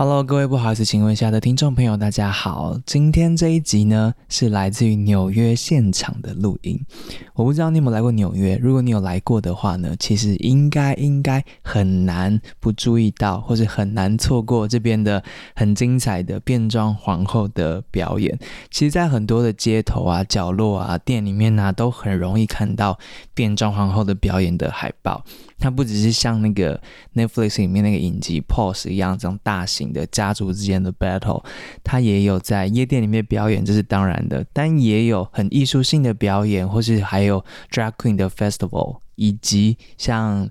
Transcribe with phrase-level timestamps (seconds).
[0.00, 2.78] Hello，各位不好意思，请问一下的听众朋友，大家好。
[2.86, 6.80] 今天这一集呢，是来自于纽约现场的录音。
[7.34, 15.20] 我不知道你有没有来过纽约，如果你有来过的话呢，其实应该应该很难不注意到，或是很难错过这边的
[15.56, 18.38] 很精彩的变装皇后的表演。
[18.70, 22.96] 其实，在很多的街头啊、角落啊、店里面啊，都很容易看到
[23.34, 25.24] 变装皇后的表演的海报。
[25.58, 26.80] 它不只是像那个
[27.14, 31.44] Netflix 里面那个影集 Pose 一样这种大型的家族之间的 battle，
[31.82, 40.48] 它也有在夜店里面表演，这是当然的，但也有很艺术性的表演，或是还有 Drag Queen 的 Festival，以及像。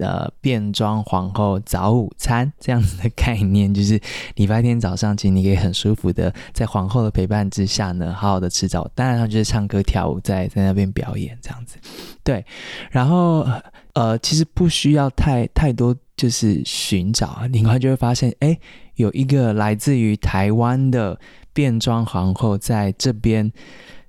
[0.00, 4.00] 呃变装皇后早午餐这样子的概念，就是
[4.36, 11.76] 礼拜天早上，其实你可以很舒服的在皇后的陪伴之下呢，好好的吃早，当然他就是唱歌跳舞，在在那边表演这样子。
[12.24, 12.42] 对，
[12.90, 13.46] 然后
[13.94, 18.58] 呃，其实不需要太太多，就是寻找，很快就会发现，哎，
[18.94, 21.18] 有一个来自于台湾的
[21.52, 23.52] 变装皇后在这边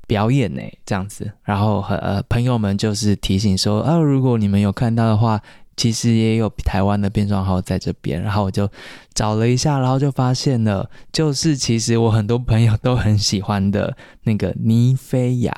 [0.07, 1.31] 表演呢，这样子。
[1.43, 5.41] 然后和呃朋友们就是提醒说，啊，如果你们有看到的话。
[5.77, 8.69] 其实也有台湾的变装皇后在这边，然后我就
[9.15, 15.51] 找了一下，然后就发现了，就是其实我很多朋友都很喜欢的那个妮菲亚，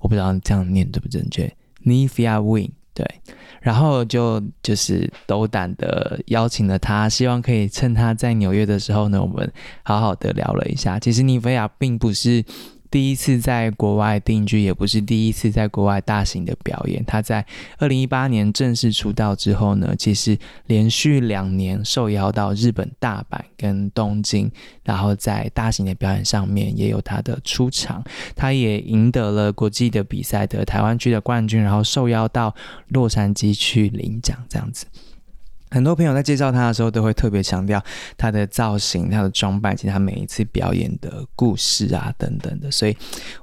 [0.00, 1.50] 我不知道这样念对不正确
[1.84, 3.06] 尼菲亚 Win 对，
[3.60, 9.50] 然后就就是斗胆的邀请了他，希望可以趁他在纽约的时候呢，我们
[9.82, 10.98] 好好的聊了一下。
[10.98, 12.44] 其实尼菲亚并不是。
[12.92, 17.02] 第一次在国外定居，也不是第一次在国外大型的表演。
[17.06, 17.44] 他在
[17.78, 24.52] 二零一八年正式出道之后呢，其实连续两年受邀到日本大阪跟东京，
[24.84, 28.04] 然后在大型的表演上面也有他的出场。
[28.36, 32.54] 他也赢得了国际的比赛的台湾区的冠军，然后受邀到
[32.88, 34.84] 洛杉矶去领奖，这样子。
[35.72, 37.82] 很多朋友在介绍他的时候，都会特别强调
[38.18, 42.70] 他的造型、他的装扮，以及他每一次表演的故事啊等等的。
[42.70, 42.94] 所以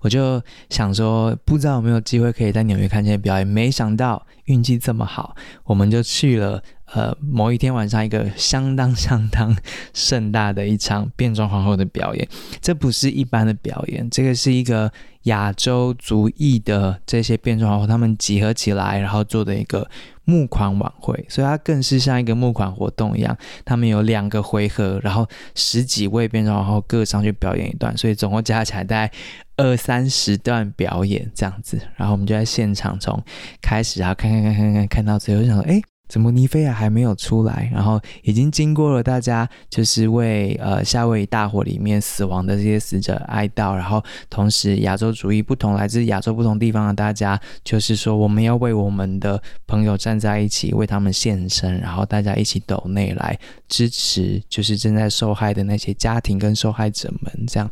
[0.02, 0.40] 我就
[0.70, 3.48] 想说，不知道有没有机会可以在纽约看这些表演。
[3.48, 6.62] 没想到运气这么好，我们就去了。
[6.94, 9.56] 呃，某一天晚上，一个相当相当
[9.94, 12.28] 盛大的一场变装皇后的表演，
[12.62, 14.92] 这不是一般的表演，这个是一个
[15.24, 19.88] 亚洲族裔的这些变装皇后他们集合起来，然后做的一个
[20.26, 23.38] 募款晚会，所以它更是像一个募款活动一样。
[23.64, 29.12] 他们有两个回合，然后十几位变装皇后各上去表演一段，所以总共加起来大概
[29.58, 31.80] 二三十段表演这样子。
[31.96, 33.24] 然后我们就在现场从
[33.62, 35.80] 开始啊，看看看看看看到最后，就想说，哎。
[36.10, 37.70] 怎么尼菲亚还没有出来？
[37.72, 57.70] 然后已经经过了大家就是为呃夏威夷大火里面死亡的这些死者哀悼，然后同时亚洲主义不同来自亚洲不同地方的大家，就是说我们要为我们的朋友站在一起，为他们献身，然后大家一起抖内来支持，就是正在受害的那些家庭跟受害者们这样，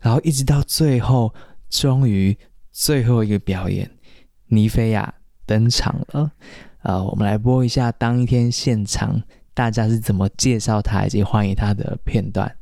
[0.00, 1.34] 然后一直到最后，
[1.68, 2.38] 终于
[2.70, 3.90] 最后一个表演，
[4.46, 5.12] 尼菲亚
[5.44, 6.30] 登场了。
[6.86, 9.20] 呃，我们来播一下当天现场
[9.52, 12.54] 大家是怎么介绍他以及欢迎他的片段。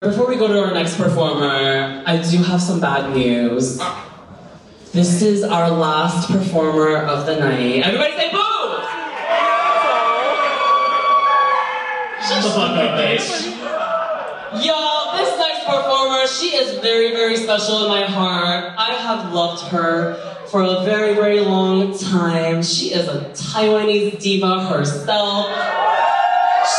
[0.00, 3.80] Before we go to our next performer, I do have some bad news.
[4.92, 7.82] This is our last performer of the night.
[7.82, 8.38] Everybody say boo!
[12.22, 13.50] Shut the fuck up, bitch.
[14.64, 18.72] Y'all, this next performer, she is very, very special in my heart.
[18.78, 20.16] I have loved her
[20.48, 22.62] for a very, very long time.
[22.62, 25.46] She is a Taiwanese diva herself.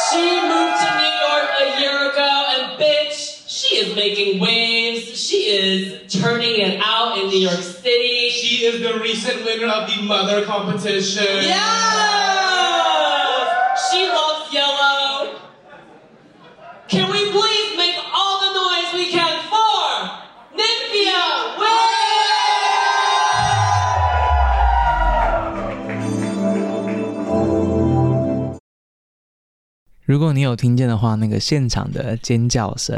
[0.10, 5.20] She moved to New York a year ago, and bitch, she is making waves.
[5.20, 8.30] She is turning it out in New York City.
[8.30, 11.44] She is the recent winner of the Mother competition.
[11.44, 12.37] Yeah!
[30.08, 32.98] 如果你有听见的话，那个现场的尖叫声，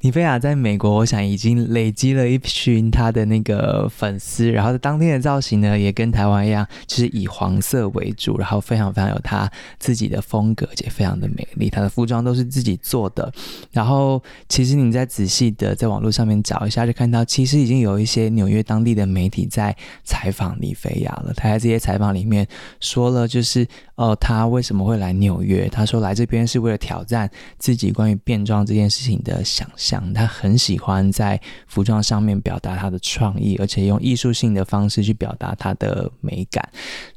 [0.00, 4.50] 尼菲亚在美国，我想已经累积了一群他的那个粉丝。
[4.50, 11.68] 然后当天的造型呢，也跟台湾一样，就是以黄色为主，然后非常非常有他自己的风格，也非常的美丽。
[11.70, 13.32] 他的服装都是自己做的。
[13.72, 21.32] 然后其实你再仔细的在网络上面找一下，就看到其实已经有一些纽约当地的媒体在采访尼菲亚了。
[21.36, 22.46] 他在这些采访里面
[22.80, 23.66] 说了，就是
[23.96, 25.68] 哦，他为什么会来纽约？
[25.68, 30.14] 他说来这边是为了挑战自己关于变装这件事情的想象。
[30.14, 36.66] 他很喜欢在服装上面表达他的创意，而且用艺术性的方式去表达他的美感。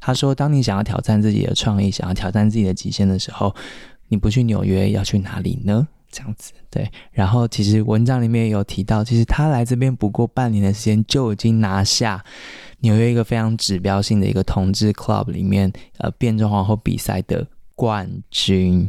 [0.00, 3.54] 他说，当你想要挑战自己的创意，想要挑战自己的极限的时候，
[4.08, 5.86] 你不去纽约，要去哪里呢？
[6.10, 6.90] 这样子，对。
[7.10, 12.24] 然后其实文章里面也有提到，其实他来这边不过半年的时间，就已经拿下
[12.80, 18.88] 纽约一个非常指标性的一个同志 club 里面呃变装皇后比赛的冠军。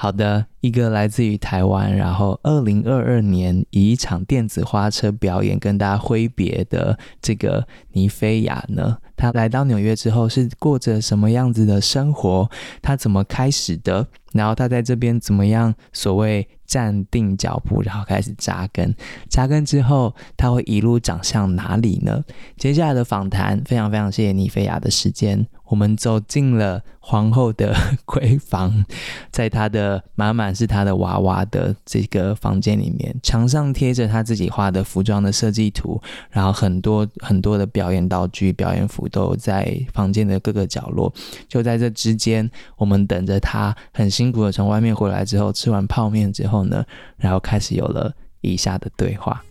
[0.00, 12.48] 好的，一个来自于台湾，然后二零二二年以一场电子花车表演跟大家挥别的这个尼菲亚呢，他来到纽约之后是过着什么样子的生活？
[12.80, 14.06] 他怎么开始的？
[14.32, 15.74] 然后他在这边怎么样？
[15.92, 18.94] 所谓站定脚步，然后开始扎根。
[19.28, 22.22] 扎根之后，他会一路长向哪里呢？
[22.56, 25.44] 接下来的访谈，非常非常谢谢尼菲亚的时间。
[25.68, 27.74] 我们走进了皇后的
[28.06, 28.84] 闺房，
[29.30, 36.00] 在她的满满是她的娃娃的这个房间里面，墙上贴着她自己画的服装的设计图，
[36.30, 41.12] 然后很多很多的表演道具、表演服都在房间的各个角落。
[41.48, 46.84] 就在这之间，我们等着她很辛苦的从外面回来之后，吃完泡面之后呢，
[47.16, 49.42] 然后开始有了以下的对话。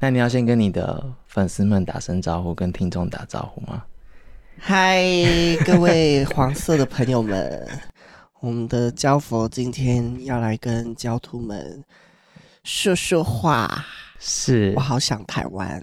[0.00, 3.82] 那你要先跟你的粉丝们打声招呼，跟听众打招呼吗？
[4.56, 5.02] 嗨，
[5.66, 7.68] 各位黄色的朋友们，
[8.38, 11.82] 我们的焦佛今天要来跟焦徒们
[12.62, 13.84] 说说话。
[14.20, 15.82] 是，我好想台湾，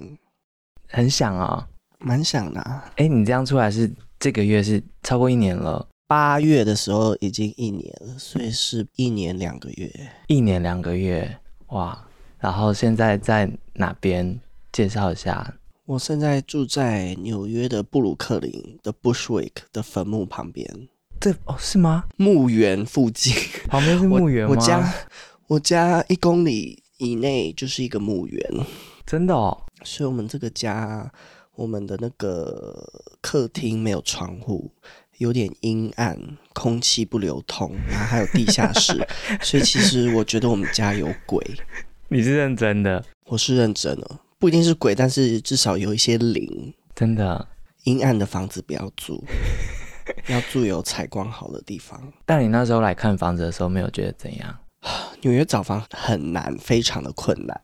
[0.87, 1.67] 很想啊、哦，
[1.99, 2.61] 蛮想的。
[2.95, 9.91] 哎，你这样出来是这个月是超过一年了，八月的时候已经一年了，所以是一年两个月，
[10.27, 12.01] 一年两个月，哇！
[12.39, 14.39] 然后现在在哪边？
[14.71, 15.55] 介绍一下。
[15.85, 20.87] 我现在住在纽约的布鲁克林的 Bushwick 的坟墓旁边。
[21.19, 22.05] 这哦，是吗？
[22.17, 23.33] 墓园附近，
[23.67, 24.49] 旁边是墓园吗？
[24.49, 24.93] 我，我家
[25.47, 28.41] 我家一公里以内就是一个墓园。
[29.05, 29.61] 真的哦。
[29.83, 31.11] 所以我们这个家，
[31.53, 34.71] 我们的那个客厅没有窗户，
[35.19, 36.19] 有点阴暗，
[36.53, 39.07] 空气不流通，然后还有地下室，
[39.41, 41.45] 所以其实我觉得我们家有鬼。
[42.07, 43.03] 你是认真的？
[43.25, 46.73] 我是认真的，不一定是鬼，但是至少有一些灵。
[46.93, 47.47] 真的，
[47.85, 49.23] 阴暗的房子不要住，
[50.29, 52.01] 要住有采光好的地方。
[52.25, 54.55] 但你那时候来看房子的时候，没有觉得怎样？
[55.21, 57.59] 纽约找房很难，非常的困难。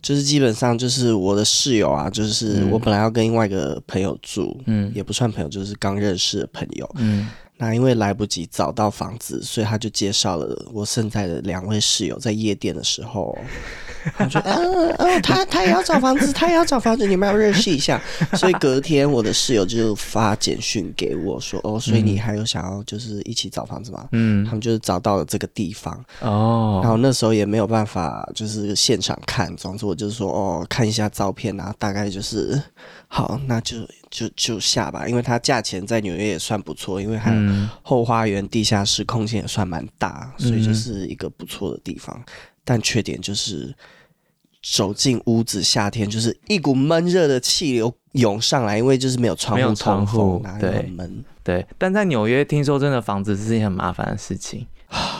[0.00, 7.28] 就是基本上就是我的室友啊，就是我本来要跟另外一个朋友住，嗯，也不算朋友，就是刚认识的朋友，嗯。
[7.56, 13.38] 那因为来不及找到房子，所以他就介绍了我现在的两位室友，在夜店的时候，
[14.16, 18.02] 他说：“嗯、啊、嗯，他他也要找房子，他也要找房子，你们要认识一下。
[18.34, 32.60] ”所以隔天我的室友就发简讯给我说：“哦，所以你还有想要就是一起找房子吗？”嗯，他们就是找到了这个地方哦，然后那时候也没有办法就是现场看，总之我就是说哦，看一下照片啊，大概就是
[33.06, 33.76] 好，那就。
[34.14, 37.40] 就就下吧，因为它价钱在纽约也算不错，因为还有
[37.82, 42.16] 后花园、地下室，空间也算蛮大，所以就是一个不错的地方。
[42.16, 43.74] 嗯、但缺点就是
[44.62, 51.24] 走进屋子，夏天就是一股闷热的气流涌上来，因为就是没有窗户，没有窗户，哪有门？
[51.42, 54.64] 对，但在纽约听说真的房子是一件很麻烦的事情。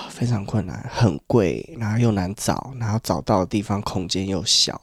[0.08, 4.80] 非常困难，很贵，然后又难找，然后找到的地方空间又小，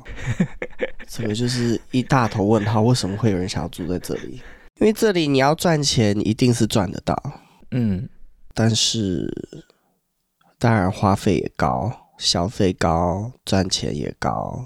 [1.13, 2.81] 这个就是一大头问号。
[2.81, 4.41] 为什么会有人想要住在这里？
[4.79, 7.21] 因为这里你要赚钱，一定是赚得到，
[7.71, 8.07] 嗯，
[8.53, 9.29] 但是
[10.57, 14.65] 当然花费也高，消费高，赚钱也高，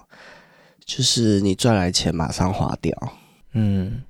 [0.86, 2.96] 就是你赚来钱马上花掉，
[3.54, 4.04] 嗯。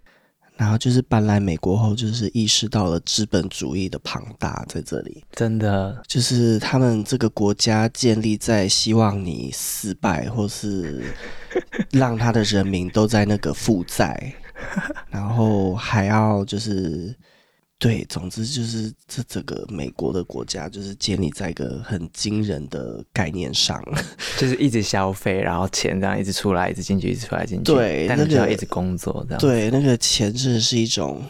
[0.57, 5.23] 然后就是搬来美国后，就是意识到了资本主义的庞大在这里。
[5.33, 11.13] 真的，就是他们这个国家建立在希望你失败，或是
[11.91, 14.33] 让他的人民都在那个负债，
[15.09, 17.13] 然后还要就是
[17.85, 23.79] 对，总之就是这整个美国的国家就是建立在一个很惊人的概念上，
[24.39, 27.63] 就是一直消费，然后钱这样一直出来，一直进去，一直出来进去。
[27.65, 29.39] 对，但你就要一直工作这样。
[29.39, 31.21] 对，那个钱真的是一种。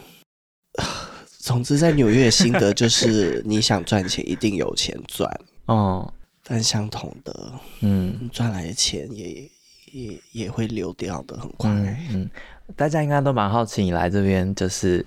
[1.40, 5.30] 总之，在纽约的心得就是，你想赚钱，一定有钱赚
[5.66, 6.10] 哦。
[6.42, 9.50] 但相同的，嗯，赚来的钱也
[9.92, 11.70] 也也会流掉的很快。
[11.70, 12.30] 嗯，嗯，
[12.74, 15.04] 大家应该都蛮好奇，你来这边就是。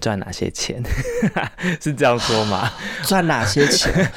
[0.00, 0.82] 赚哪些钱？
[1.80, 2.72] 是这样说吗？
[3.04, 4.10] 赚哪些钱？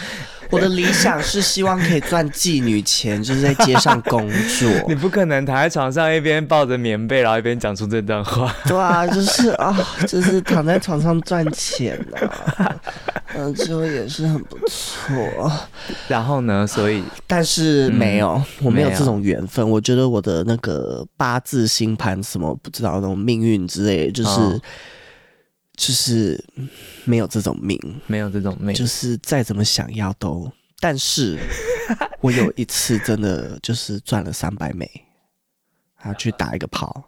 [0.49, 4.69] 我的理想是希望可以赚妓女钱， 就是在街上工作。
[4.87, 8.55] 你不可能躺在床上一边抱着棉被，然后一边讲出这段话。
[8.65, 9.75] 对啊，就是啊，
[10.07, 11.97] 就是躺在床上赚钱
[12.57, 12.75] 啊，
[13.35, 15.51] 嗯，就也是很不错。
[16.07, 16.67] 然后呢？
[16.67, 19.67] 所以，但是没有，嗯、我没有这种缘分。
[19.67, 24.29] 我觉得我的那个八字星盘什么不知道那种命运之类的，就是。
[24.29, 24.61] 哦
[25.75, 26.43] 就是
[27.05, 30.51] 没有这种命，没有这种命，就是再怎么想要都。
[30.79, 31.39] 但是，
[32.21, 34.89] 我有一次真的就是赚了三百美，
[36.01, 37.03] 然后去打一个炮，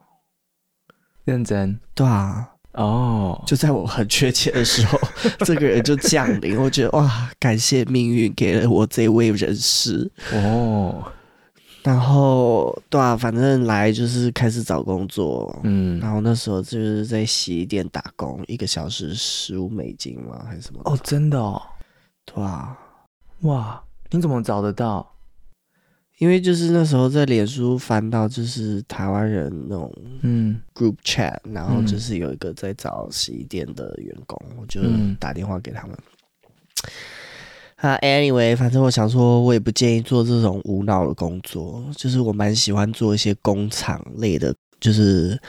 [1.26, 1.78] 认真。
[1.94, 5.00] 对啊，哦，就在我很缺钱的时候，
[5.46, 6.58] 这个人就降临。
[6.58, 11.12] 我觉得哇，感谢命运给了我这位人士哦。
[11.86, 20.82] 然后对啊，反正来就是开始找工作，嗯，然后那时候就是在洗衣店打工，一个小时十五美金嘛，还是什么？
[20.86, 21.62] 哦，真的哦，
[22.26, 22.76] 对啊，
[23.42, 25.12] 哇，你怎么找得到？
[26.18, 30.60] 因为就是那时候在脸书翻到就是台湾人那种嗯。
[30.74, 34.82] group chat，然后就是有一个在找洗衣店的员工，嗯、我就
[35.20, 35.96] 打电话给他们。
[37.88, 41.84] 啊，anyway，反正我想说，我也不建议做这种无脑的工作。
[41.96, 45.40] 就是我蛮喜欢做一些工厂类的，就是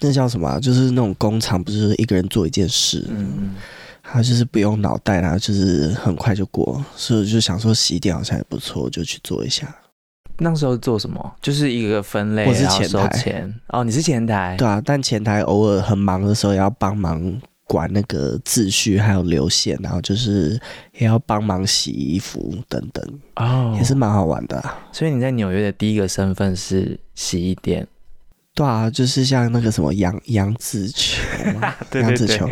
[0.00, 0.60] 那叫什么啊？
[0.60, 3.54] 就是那种工厂，不是一个人做一件事，嗯嗯，
[4.02, 6.84] 他就是不用脑袋，然后就是很快就过。
[6.96, 9.74] 所以我就想说，洗衣店好像也不错，就去做一下。
[10.38, 11.34] 那时候做什么？
[11.42, 17.40] 就是一个分类，我是前台哦，你是前台，对啊，但前台偶尔很忙的时候也要帮忙。
[17.70, 20.60] 管那个秩序，还有流线，然后就是
[20.98, 24.76] 也要帮忙洗衣服等等，哦，也是蛮好玩的啊。
[24.90, 27.86] 所以你在纽约的第一个身份是洗衣店，
[28.56, 31.22] 对啊，就是像那个什么杨杨紫琼，
[31.92, 32.50] 杨紫 琼，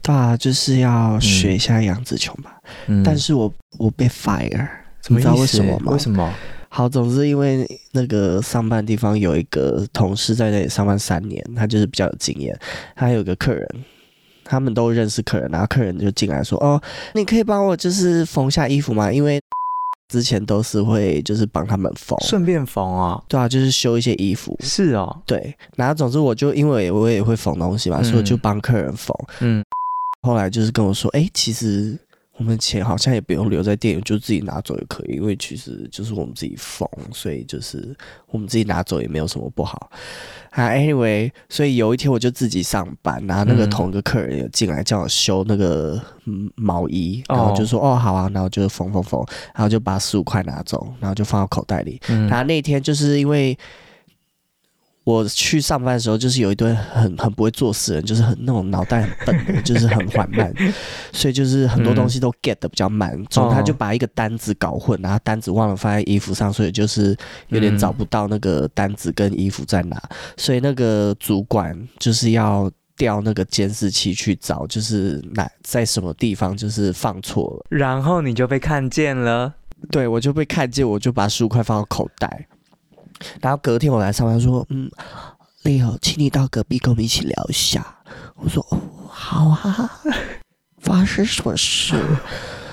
[0.00, 2.56] 对啊，就是要学一下杨紫琼吧。
[2.86, 4.68] 嗯，但是我我被 fire，
[5.04, 5.90] 什么知道为什么吗？
[5.90, 6.32] 为什么？
[6.68, 12.56] 好，总之因为那个上班地方有一个同事在那里上班三年，他就是比较有经验，
[12.94, 13.68] 他还有个客人。
[14.52, 16.78] 他们都认识客人，然后客人就进来说：“哦，
[17.14, 19.10] 你可以帮我就是缝下衣服吗？
[19.10, 19.40] 因为
[20.10, 24.54] 之前都是会就是帮他们缝，顺便缝啊，对啊，就是修一些衣服。
[24.60, 25.56] 是哦，对。
[25.74, 29.16] 然后总之我就因为我也会缝东西嘛，嗯、所以我就帮客人缝。
[29.40, 29.64] 嗯，
[30.20, 31.98] 后来就是跟我说：哎，其实。”
[32.42, 37.96] 我们钱好像也不用留在店里，就自己拿走也可以，因为其实就是我们自己缝，所以就是
[38.26, 39.92] 我们自己拿走也没有什么不好。
[40.50, 46.02] 啊，anyway，所以有一天我就自己上班，然后那个同一个客人也进来叫我修那个
[46.56, 52.00] 毛衣，然后就说哦，哦好啊，然后就缝缝缝，然后就把十五块拿走，然后就放到口袋里。
[52.08, 53.56] 嗯、然后那天就是因为。
[55.04, 60.52] 我去上班的时候，就是有一堆很很不会做事的人，就是很那种脑袋很笨，就是很缓慢，
[61.12, 63.12] 所以就是很多东西都 get 的比较慢。
[63.28, 67.16] 总之他就把一个单子搞混，然后单子忘了放在衣服上，所以就是
[67.48, 70.00] 有点找不到那个单子跟衣服在哪。
[70.36, 77.66] 所以那个主管就是要调那个监视器去找，就是哪在什么地方就是放错了。
[77.68, 79.52] 然后你就被看见了，
[79.90, 82.46] 对，我就被看见，我就把十五块放到口袋。
[83.40, 84.90] 然后隔天我来上班，说：“嗯
[85.64, 87.84] ，Leo，请你到隔壁跟我们一起聊一下。”
[88.36, 90.00] 我说：“哦，好啊，
[90.78, 91.94] 发生什么事？”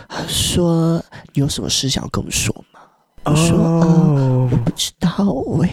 [0.10, 1.04] 他说
[1.34, 2.80] ：“你有什么事想要跟我们说吗？”
[3.26, 5.70] 我说：“哦，哦，我不知道喂。”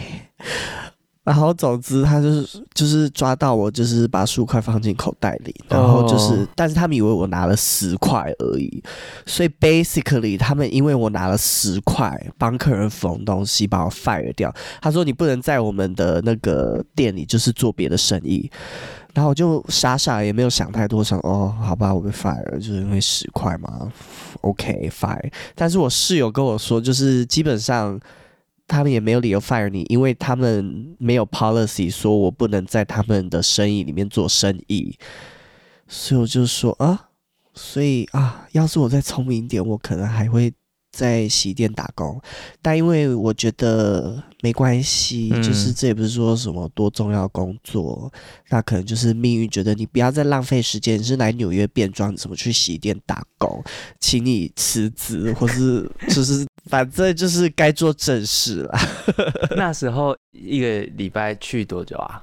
[1.26, 6.48] 然后总之，他就是就是抓到我，就是把十五块放进口袋里，然后就是，oh.
[6.54, 8.80] 但是他们以为我拿了十块而已，
[9.26, 14.54] 所以 basically 他们因为我拿了十块帮客人缝东西，把我 fire 掉。
[14.80, 18.48] 他说你不能在我们的那个店里就是做别的生意，
[19.12, 23.90] 然后我就傻傻也没有想太多，想哦，好吧，我被 fire 了，就是因为十块嘛
[24.42, 25.32] ，OK fire。
[25.56, 28.00] 但是我室友跟我说，就是基本上。
[28.68, 34.98] 他们也没有理由 fire 你，因为他们没有 policy 说我不能在他们的生意里面做生意，
[35.86, 37.10] 所以我就说啊，
[37.54, 40.52] 所以啊，要是我再聪明一点，我可能还会
[40.90, 42.20] 在洗衣店打工，
[42.60, 48.12] 但因为我觉得没关系，嗯、就是这也不是说什么多重要工作，
[48.50, 53.62] 那可能就是命运觉得你不要再浪费时间，你是来纽约变装，你怎么去洗衣店打工，
[53.98, 58.78] 请你辞职，或是就是反正就是该做正事了。
[59.56, 62.22] 那时候一个礼拜去多久啊？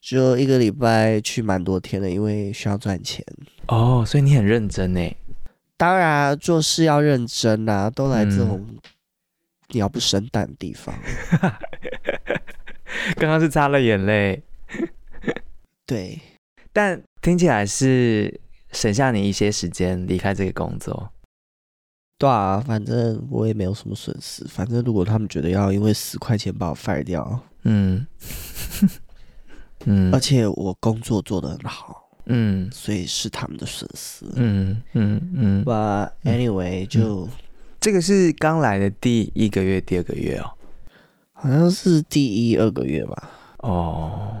[0.00, 3.24] 就一个礼拜去蛮多天的，因为需要赚钱。
[3.68, 5.00] 哦，所以你很认真呢。
[5.76, 7.88] 当然，做事要认真啊！
[7.88, 8.64] 都来这种
[9.72, 10.94] 鸟不生蛋的地方。
[13.16, 14.42] 刚刚是擦了眼泪。
[15.86, 16.20] 对，
[16.72, 18.40] 但听起来是
[18.72, 21.10] 省下你一些时间离开这个工作。
[22.18, 24.46] 对啊，反正我也没有什么损失。
[24.46, 28.06] 反正如果他们觉得要因为十块钱把我 fire 掉，嗯
[29.86, 32.08] 嗯，而且我工作做得很好。
[32.26, 34.24] 嗯，所以是他们的损失。
[34.36, 35.64] 嗯嗯嗯。
[35.64, 37.30] But anyway，就、嗯、
[37.82, 40.52] 这个是刚来的第一个月、第二个月哦，
[41.32, 43.30] 好像是第一二个月吧。
[43.58, 44.36] 哦，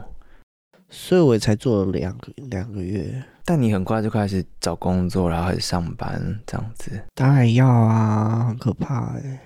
[0.88, 3.20] 所以我才做了两个两个月。
[3.44, 7.02] 但你很快就开始找工作，然后开始上班这样子。
[7.16, 9.42] 当然要啊，很可怕哎。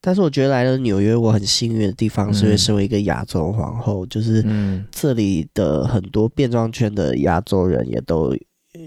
[0.00, 8.32] 但是我觉得来了纽约，我很幸运的地方是因为身为一个亚洲皇后，嗯、就是这里的很多变装圈的亚洲人也都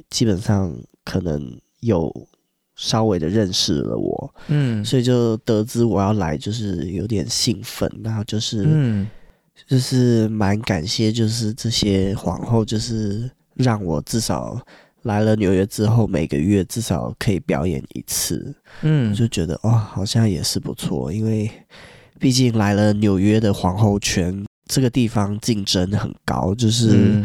[0.10, 2.10] 基本上可能有
[2.75, 9.08] 稍微的认识了我，嗯，所以就得知我要来，就是有点兴奋，然后就是，嗯，
[9.67, 14.62] 就是蛮感谢，就是这些皇后，就是让我至少。
[15.03, 18.51] 来了纽约之后，每个月至少可以表演一次，
[18.82, 21.13] 嗯，就觉得哦，好像也是不错。
[21.13, 21.48] 因为
[22.20, 27.24] 毕竟来了纽约的皇后圈，这个地方竞争很高，就是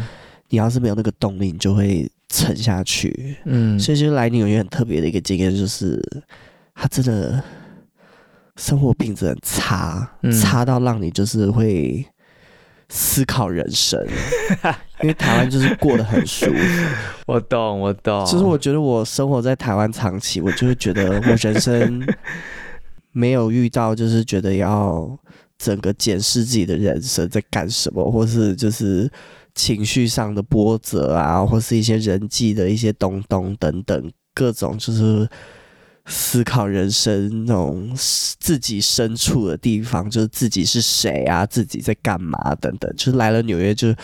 [0.49, 3.37] 你要是没有那个动力，你就会沉下去。
[3.45, 6.01] 嗯，所以就来纽约很特别的一个经验，就是
[6.73, 7.43] 他真的
[8.55, 12.03] 生活品质很差，嗯，差到让你就是会。
[12.93, 13.97] 思考人生，
[15.01, 16.85] 因为台湾就是过得很舒服。
[17.25, 18.25] 我懂，我懂。
[18.25, 22.05] 其实我觉得我生活在台湾长期，我就会觉得我人生
[23.13, 25.17] 没有遇到，就是觉得要
[25.57, 29.09] 整个检视自己的人生在干什么，或是就是
[29.55, 35.27] 情绪上的波折啊，或是一些人际的一些东东等等各种就是。
[36.07, 42.91] 思考人生那种自己身处的地方，就是自己是谁啊，自己在干嘛等等。
[42.97, 43.99] 就是来了纽约就，就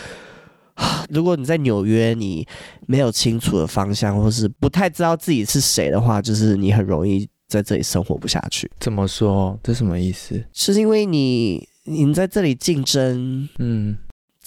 [1.10, 2.46] 如果你在纽约你
[2.86, 8.70] 没有清楚的方向，或是不太知道自己是谁的话，就是你很容易在这里生活不下去。
[8.78, 9.58] 怎么说？
[9.64, 10.40] 这什么意思？
[10.52, 13.98] 是因为你你在这里竞争，嗯。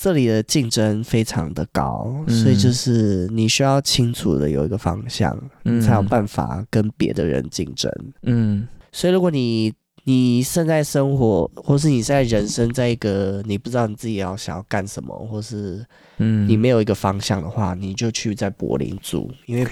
[0.02, 7.92] 这里的竞争非常的高，嗯、所以就是你需要清楚的有一个方向，嗯、才有办法跟别的人竞争。
[8.24, 9.72] 嗯，所以如果你
[10.06, 15.86] 你现在生活，或是你现在人生在一个你不知道你自己要想要干什么，或是。
[16.22, 19.68] 嗯，你没有一个方向的话，你就去在柏林住，因为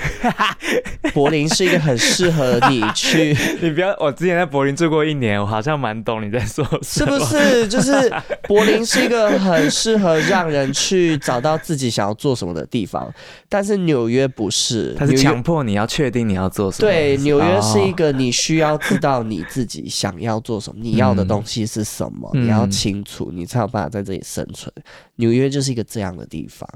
[1.14, 3.36] 柏林是一个很适合你去。
[3.62, 7.20] 你不要，我之前在柏林住过一年，我好像蛮懂你在说什么。
[7.20, 7.68] 是不是？
[7.68, 8.12] 就是
[8.48, 13.12] 柏林是一个很适合让人去找到自己想要做什么的地方，
[13.48, 16.90] 但是纽约不是，它是强迫你要确定你要做什么。
[16.90, 24.74] 对，纽约是一个你需要知道你自己想要做什么，你要的东西是什么，嗯、你要清楚，你才有办法在这里生存。
[25.20, 26.68] 纽约就是一个这样的地方，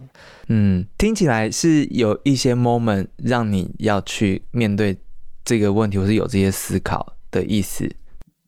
[0.48, 4.98] 嗯，听起来是有一些 moment 让你要去面对
[5.46, 7.90] 这个问题，或是有这些思考的意思。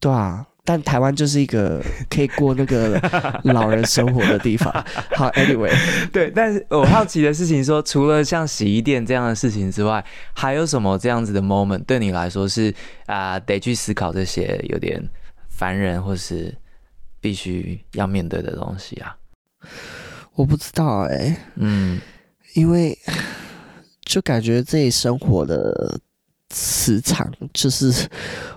[0.01, 1.81] 对啊，但台湾就是一个
[2.11, 2.99] 可以过那个
[3.45, 4.69] 老人生活的地方。
[5.15, 5.71] 好，Anyway，
[6.11, 10.03] 对，但是我好奇的事情说，除了像洗衣店这样的事情之外，
[10.33, 12.69] 还有什么这样子的 moment 对你来说是
[13.05, 15.01] 啊、呃，得去思考这些有点
[15.47, 16.53] 烦人或是
[17.21, 19.15] 必须要面对的东西啊？
[20.33, 21.99] 我不知道哎、欸，嗯，
[22.53, 22.97] 因为
[24.01, 25.99] 就感觉自己生活的
[26.49, 28.07] 磁场就是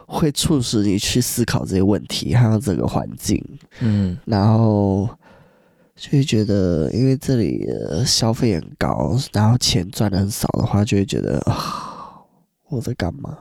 [0.06, 3.42] 会促使你去思考这些问题，还有这个环境，
[3.80, 5.08] 嗯，然后
[5.96, 12.14] 就会觉得，因为这里的消费很高，然后钱赚的很少的话，就会觉得啊，
[12.68, 13.36] 我在干嘛？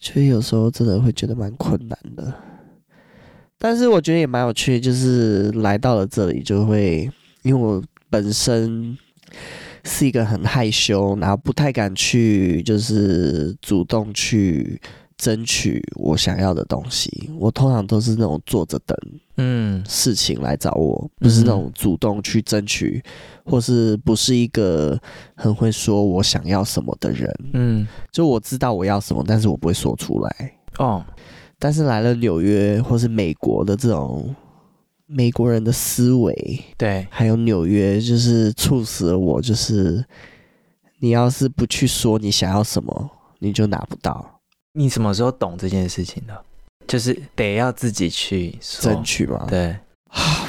[0.00, 2.34] 所以有时候真的会觉得蛮困难的。
[3.62, 7.08] 但是我觉得也蛮有趣，就是来到了这里，就会
[7.42, 8.98] 因为我本身
[9.84, 14.80] 是一个很害羞，然后不太敢去，就是主动去
[15.16, 17.30] 争取我想要的东西。
[17.38, 18.98] 我通常都是那种坐着等，
[19.36, 23.00] 嗯，事情来找我，不是那种主动去争取，
[23.44, 25.00] 或是不是一个
[25.36, 27.32] 很会说我想要什么的人。
[27.52, 30.52] 嗯，就我知道我要什么，但是我不会说出来。
[30.78, 31.04] 哦，
[31.62, 34.34] 但是来了纽约或是美国的这种
[35.06, 40.04] 美国人的思维，对，还有纽约，就是促使了我，就是
[40.98, 44.40] 你要是不去说你想要什么，你就拿不到。
[44.72, 46.44] 你什么时候懂这件事情的？
[46.88, 49.46] 就是得要自己去争取嘛。
[49.48, 49.76] 对。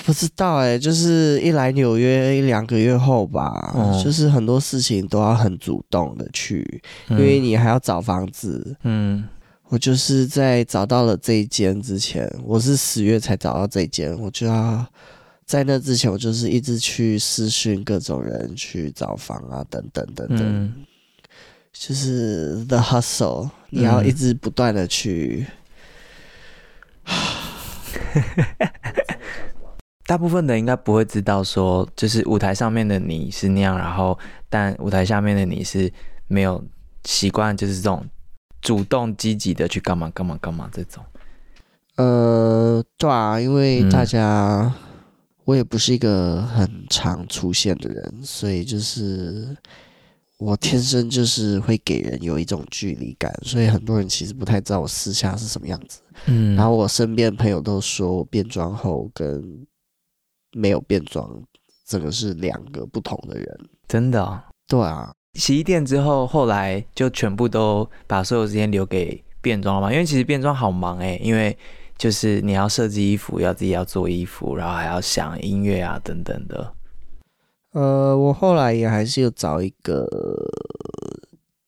[0.06, 8.76] 不知道哎、欸，就是一来纽约一两个月后吧，嗯、就是很多事情都要很主动的去，嗯、因为你还要找房子。
[8.84, 9.23] 嗯，
[9.69, 14.86] 我就是在找到了这一间之前，我是十月才找到这一间，我就要
[15.45, 20.86] 在那之前，我就是一直去私讯各种人去找房啊，等等等等，嗯、
[21.71, 25.45] 就是 the hustle，你要一直不断的去。
[27.06, 27.15] 嗯
[30.06, 35.91] 大部分的应该不会知道，说就是舞台上面的你是那样，然后但舞台下面的你是
[36.28, 36.62] 没有
[37.06, 38.06] 习惯，就是这种
[38.63, 41.04] 主动积极的去干嘛干嘛干嘛这种。
[41.97, 44.73] 呃，对啊，因为大家，嗯、
[45.45, 49.56] 我也不是一个很常出现的人，所以就是
[50.39, 55.99] 我天生就是会给人有一种距离感，所以很多人其实不太知道我私下是什么样子。
[56.26, 59.67] 嗯，然后我身边朋友都说我变装后跟。
[60.56, 61.28] 没有变装，
[61.88, 64.39] 整个是两个不同的人，真的哦？
[64.67, 69.91] 对啊，洗衣店之后，后来就全部都把所有时间留给变装了嘛？
[69.91, 71.58] 因为其实变装好忙哎，因为
[71.98, 76.74] 就是你要设计衣服，要自己要做衣服，然后还要想音乐啊等等的。
[77.72, 80.08] 呃，我后来也还是有找一个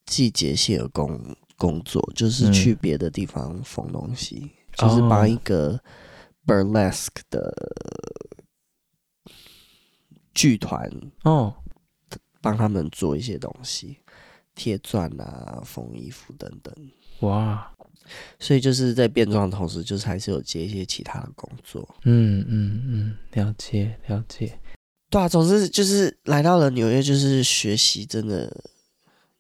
[0.05, 1.19] 季节性的工
[1.57, 5.79] 工作，就是去别的地方缝东西，嗯、就是帮一个
[6.45, 7.51] burlesque 的。
[10.35, 10.91] 剧团
[11.23, 11.55] 哦，
[12.45, 13.97] 帮他们做一些东西，
[14.53, 16.71] 贴钻啊、缝衣服等等。
[17.21, 17.67] 哇，
[18.39, 21.83] 所以就是在变装的同时，就是还是有接一些其他的工作。
[22.03, 24.59] 嗯嗯嗯，了解了解。
[25.09, 28.55] 对啊，总之就是来到了纽约，就是学习，真的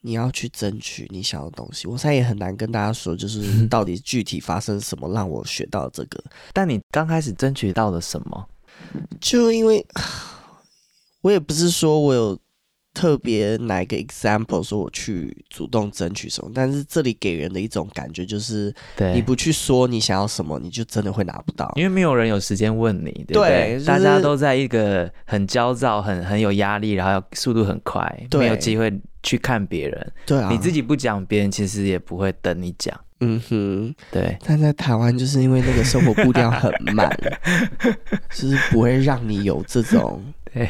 [0.01, 1.87] 你要去争取你想要的东西。
[1.87, 6.23] 我现在也很难跟大家说，就是 到底具体发生什么让我学到这个。
[6.53, 8.49] 但你刚开始争取到了什么？
[9.21, 9.85] 就因为。
[11.21, 12.37] 我也不是说我有
[12.95, 18.73] 特别哪一个 example 说我去主动争取什么，但是这里给人的一种感觉就是，
[19.13, 23.73] 你不去说你想要什么，你就真的会拿不到，因为没有人有时间问你，对不对？
[23.73, 30.13] 就是、大家都在一个很焦躁、很很有压力，然后速度很快，对没有机会去看别人。
[30.25, 32.97] 对啊，你自己不讲，别人其实也不会等你讲。
[33.19, 34.37] 嗯哼，对。
[34.45, 37.09] 但在台湾，就是因为那个生活步调很慢，
[38.31, 40.69] 就是不会让你有这种对。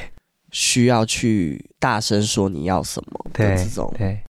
[0.56, 3.94] 需要去大声说你要什么的这种。
[3.98, 4.24] 对，对，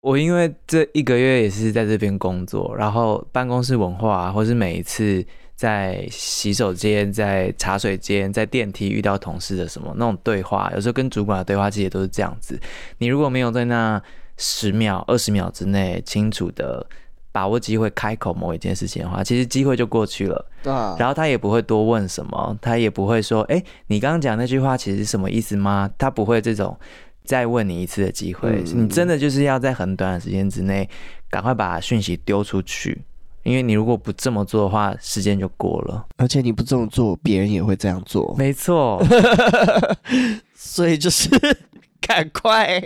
[0.00, 5.24] 我因为这一个月也是在这边工作，然后办公室文化，或是每一次
[5.56, 12.56] 在洗手间、在茶水间、在电梯遇到同事的什么那种对话，有时候跟主管的对话其实也都是这样子。
[12.98, 14.00] 你如果没有在那
[14.36, 16.86] 十秒、二十秒之内清楚的。
[17.32, 20.46] 把握机会开口某一件事情的话，其实机会就过去了。
[20.62, 20.94] 对啊。
[20.98, 26.78] 然后他也不会多问什么，他也不会说：“哎，你刚刚讲那句话其实是什么意思吗？”他不会这种
[27.24, 28.62] 再问你一次的机会。
[28.74, 30.88] 嗯、你真的就是要在很短的时间之内
[31.30, 33.02] 赶快把讯息丢出去，
[33.44, 36.04] 因为你如果不这么做的话，时间就过了。
[36.18, 38.34] 而且你不这么做，别人也会这样做。
[38.36, 39.02] 没错。
[40.54, 41.30] 所以就是
[42.06, 42.82] 赶快。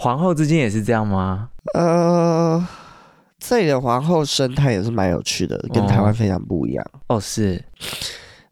[0.00, 1.50] 皇后之间也是这样吗？
[1.74, 2.64] 呃。
[3.40, 7.16] 这里的皇后生态也是蛮有趣的，跟台湾非常不一样哦。
[7.16, 7.64] 哦，是，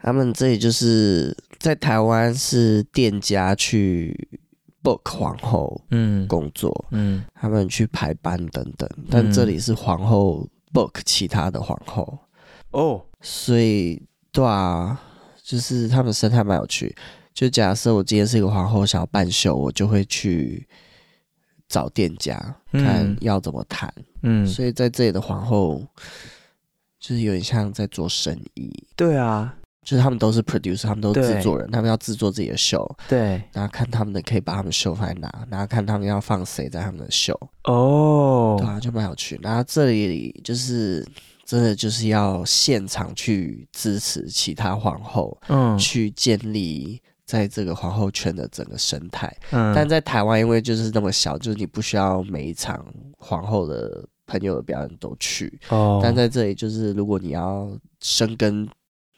[0.00, 4.28] 他们这里就是在台湾是店家去
[4.82, 12.18] book 皇后，嗯，工作，嗯，他们去排班等等，但这里是皇后 book 其他的皇后，
[12.70, 14.98] 哦，所以对啊，
[15.42, 16.96] 就是他们生态蛮有趣。
[17.34, 20.66] 就假设我今天是一个皇后，想要办秀，我就会去。
[21.68, 22.38] 找店家
[22.72, 25.84] 看要怎么谈，嗯，所以在这里的皇后
[26.98, 29.54] 就是有点像在做生意，对啊，
[29.84, 39.38] 就是他们都是 producer，他们都是制作人，他们要制作自己的秀，对，然后看他们的可以把他们秀放在哪，然后看他们要放谁在他们的秀，哦，对啊，就蛮有趣。
[39.42, 41.06] 然后这里就是
[41.44, 47.00] 真的就是要现场去支持其他皇后，嗯，去建立。
[47.28, 52.82] 在这个皇后圈的整个生态，嗯，但在台湾因为就是那么小，就是你不需要每一场
[53.18, 58.66] 皇后的朋友的表演都去，哦，但在这里就是如果你要生根，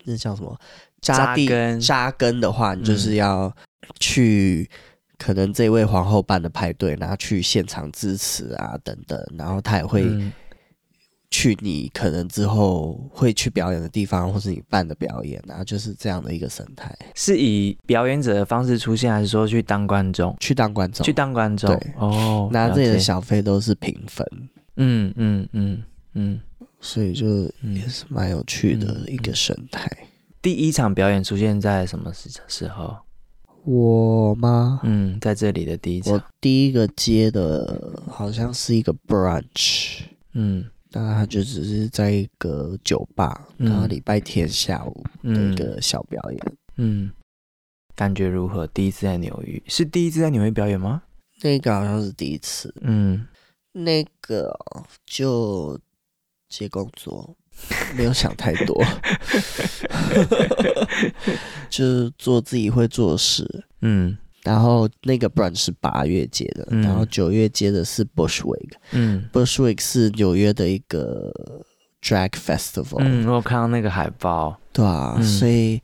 [0.03, 0.59] 那叫什么？
[1.01, 3.55] 扎地根扎根的话，你就是要
[4.01, 4.69] 去
[5.17, 10.05] 可能这位皇后办的派对，然后去现场支持啊等等，然后他也会
[11.31, 16.93] 去你可能之后会去表演的地方，或是你办的表演啊，就是这样的一个生态。
[17.15, 20.37] 是以表演者的方式出现，还是说去当观众？
[20.41, 21.71] 去当观众，去当观众。
[21.71, 24.27] 对，哦，拿自己的小费都是平分。
[24.77, 25.83] 嗯嗯嗯
[26.15, 26.41] 嗯，
[26.81, 29.87] 所以就也是蛮有趣的一个生态。
[29.87, 30.07] 嗯嗯嗯。
[30.43, 32.97] 第一场表演出现在什么时时候？
[33.65, 34.81] 我吗？
[34.83, 40.01] 嗯，在这里的第一场，我第一个接的好像是一个 brunch。
[40.33, 40.65] 嗯。
[40.93, 46.41] 那他就只是在一个酒吧，然后礼拜天下午的一个小表演。
[46.77, 47.13] 嗯，嗯，
[47.95, 48.67] 感觉如何？
[48.69, 51.03] 第一次在纽约，是第一次在纽约表演吗？
[51.43, 52.75] 那个好像是第一次。
[52.81, 53.27] 嗯，
[53.73, 54.53] 那个
[55.07, 55.79] 就
[56.49, 57.37] 接工作，
[57.97, 58.85] 没有想太多，
[61.71, 63.65] 就是做自己会做的事。
[63.83, 64.19] 嗯。
[64.43, 68.71] 然后那个 brunch 是八月接的，嗯、然后九月接的是 Bushwick。
[68.93, 71.33] 嗯，Bushwick 是纽约的一个
[72.03, 72.97] drag festival。
[73.01, 75.81] 嗯，我看到那个海报，对啊，嗯、所以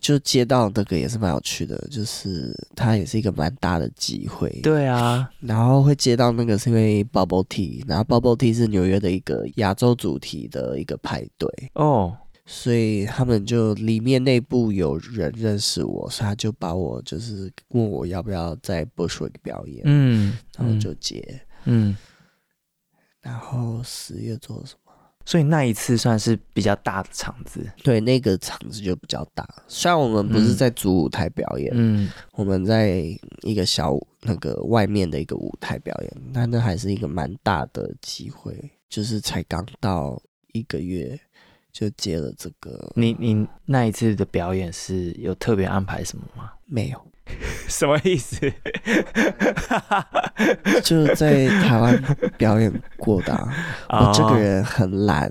[0.00, 4.48] 就接到那个也是蛮有趣的，就是它也是一个蛮大的机会。
[4.62, 11.48] 对啊，然后会接到那个是因为 Bubble Tea，然后 Bubble Tea 是纽约的一个亚洲主题的一个派对。
[11.74, 12.16] 哦。
[12.50, 21.94] 所以他们就里面内部有人认识我，所以他就把我就是问我要不要在 Bushwick 表演，嗯，然后就接，嗯，
[23.20, 24.92] 然后十月做什么？
[25.26, 29.46] 所以那一次算是比较大的场子，对，那个场子就比较大。
[29.66, 33.04] 虽然我们不是在主舞台表演，嗯，我们在
[33.42, 40.18] 一个小那个外面的一个舞台表演，但那还是一个蛮大的机会，就是才刚到
[40.54, 41.20] 一个月。
[41.72, 46.50] 就接了这个，你你那一次的表演是有特别安排什么吗？
[46.66, 47.06] 没有，
[47.68, 48.36] 什么意思？
[50.82, 53.54] 就在台湾表演过的、啊。
[53.88, 54.08] Oh.
[54.08, 55.30] 我这个人很懒，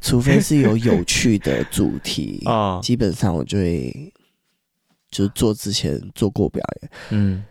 [0.00, 2.80] 除非是有有趣的主题，oh.
[2.84, 4.12] 基本上我就会
[5.10, 6.90] 就是做之前做过表演。
[7.10, 7.44] 嗯，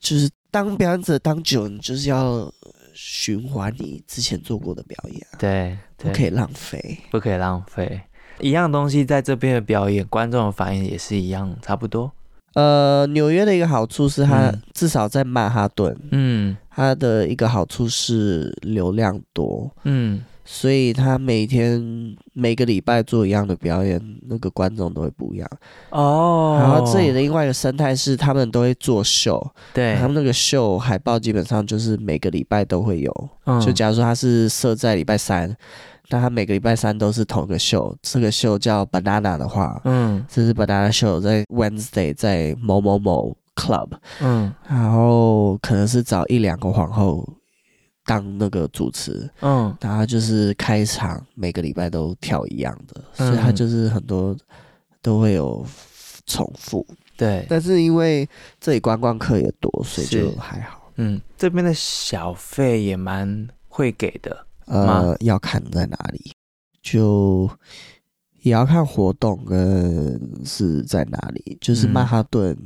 [0.00, 2.52] 就是当表演者当久，你就是要。
[2.92, 8.00] 循环你之前做过的表演，对，对，不可以浪费，不可以浪费。
[8.40, 12.10] 一样东西在这边的表演，观众的反应也是一样，差不多。
[12.54, 20.22] 呃，纽约的一个好处是它，嗯、至少在曼哈顿，嗯，它的一个好处是流量多，嗯。
[20.54, 21.82] 所以他每天
[22.34, 25.48] 每个礼拜做一样的表演，那个观众都会不一样
[25.88, 26.58] 哦。
[26.60, 33.28] 然后这里的另外一个生态是，他们都会做秀，对，他们那个秀海报基本上就是每个礼拜都会有。
[33.46, 35.56] 嗯、就假如说他是设在礼拜三，
[36.10, 37.96] 但他每个礼拜三都是同一个秀。
[38.02, 43.88] 这个秀叫 Banana 的话，嗯，这是 Banana 秀在 Wednesday 在某某某 club，
[44.20, 47.26] 嗯，然后可能是找一两个皇后。
[48.04, 54.36] 当那个主持，嗯，然后就是开场，每个礼拜都跳一样的，嗯、所以他就是很多
[55.00, 55.64] 都会有
[56.26, 56.84] 重复，
[57.16, 57.46] 对。
[57.48, 58.28] 但是因为
[58.60, 60.92] 这里观光客也多，所以就还好。
[60.96, 66.32] 嗯，这边的小费也蛮会给的，呃，要看在哪里，
[66.82, 67.48] 就
[68.42, 72.56] 也要看活动跟是在哪里，就是曼哈顿。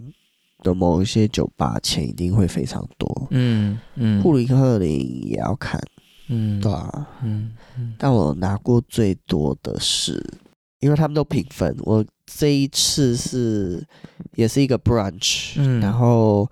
[0.66, 5.80] 的某一些酒吧钱一定会非常多，嗯嗯，布鲁克林也要看，
[6.28, 10.20] 嗯，对啊，嗯嗯，但我拿过最多的是，
[10.80, 13.86] 因为他们都平分，我这一次是
[14.34, 16.50] 也是一个 brunch，嗯，然后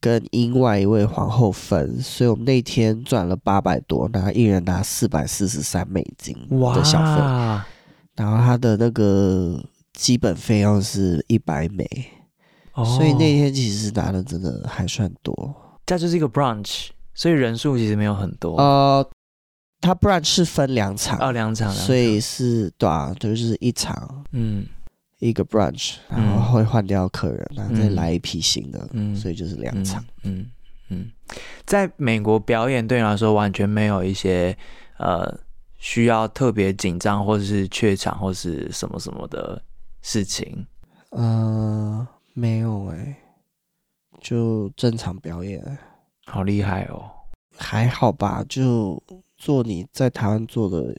[0.00, 7.66] 跟另外一位皇后分，所以我们那天赚了八百多，拿一人拿四百四十三美金的小费，哇
[8.16, 11.86] 然后他的那个基本费用是一百美。
[12.74, 15.54] 所以那天其实拿的真的还算多，
[15.84, 18.56] 这就是一个 brunch，所以人数其实没有很多。
[18.56, 19.06] 呃，
[19.80, 24.64] 他 brunch 是分两场，哦，两场，所以是对啊，就是一场，嗯，
[25.18, 30.46] 一个 brunch，然后会换掉客人，然后再来一批新的，嗯，所以就是两场，嗯
[30.88, 31.10] 嗯，
[31.66, 34.56] 在美国表演对你来说完全没有一些
[34.98, 35.38] 呃
[35.76, 39.60] 需要特别紧张或者是怯场或是什么什么的
[40.02, 40.64] 事情，
[41.10, 42.06] 嗯。
[42.32, 43.16] 没有哎、欸，
[44.20, 45.78] 就正常表演，
[46.26, 47.10] 好厉害哦！
[47.56, 49.02] 还好吧，就
[49.36, 50.94] 做你在台湾做的，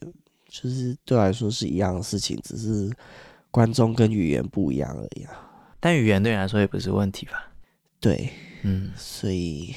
[0.48, 2.92] 就是对我来说是一样的事情，只是
[3.50, 5.34] 观众跟语言不一样而已啊。
[5.80, 7.48] 但语言对你来说也不是问题吧？
[8.00, 8.30] 对，
[8.64, 9.74] 嗯，所以，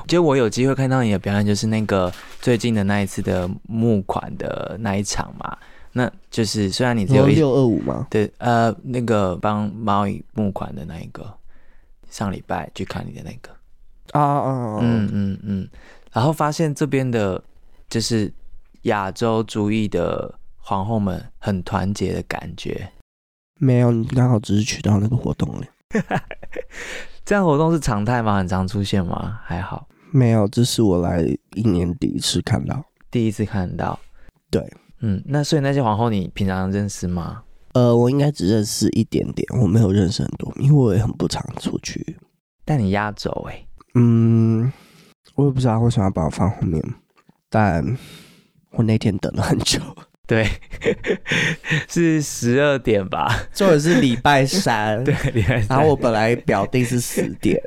[0.00, 5.58] 我觉得我有机会看到你的表演，就是那个最近的那一次的募款的那一场嘛。
[5.96, 8.06] 那就是虽然你只有六二五吗？
[8.10, 10.04] 对，呃，那个帮猫
[10.34, 11.26] 募款的那一个，
[12.10, 13.50] 上礼拜去看你的那个，
[14.12, 15.68] 啊啊，嗯嗯嗯，
[16.12, 17.42] 然后发现这边的
[17.88, 18.30] 就是
[18.82, 22.86] 亚洲主义的皇后们很团结的感觉。
[23.58, 25.66] 没有，你刚好只是去到那个活动了。
[27.24, 28.36] 这样活动是常态吗？
[28.36, 29.40] 很常出现吗？
[29.42, 29.88] 还好。
[30.12, 31.22] 没有，这是我来
[31.54, 33.98] 一年第一次看到，第一次看到。
[34.50, 34.62] 对，
[35.06, 37.42] 嗯，那所以那些皇后你平常认识吗？
[37.74, 42.16] 呃，我应该只认识一点点，我没有认识很多，因为我也很不常出去。
[42.64, 43.64] 但你压轴哎，
[43.94, 44.72] 嗯，
[45.36, 46.82] 我也不知道为什么要把我放后面，
[47.48, 47.96] 但
[48.72, 49.80] 我那天等了很久。
[50.26, 50.44] 对，
[51.86, 53.32] 是十二点吧？
[53.52, 55.68] 做的是礼拜三， 对，礼拜三。
[55.68, 57.62] 然后我本来表定是十点，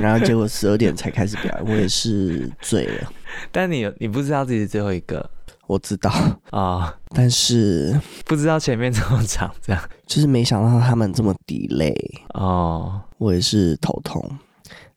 [0.00, 3.12] 然后结果十二点才开始表演，我也是醉了。
[3.52, 5.30] 但你你不知道自己是最后一个。
[5.72, 6.10] 我知道。
[6.50, 9.82] 啊，哦、但是不知道前面这么长，这样。
[10.06, 11.96] 就是没想到他们这么 delay
[12.34, 14.22] 哦，我也是头痛，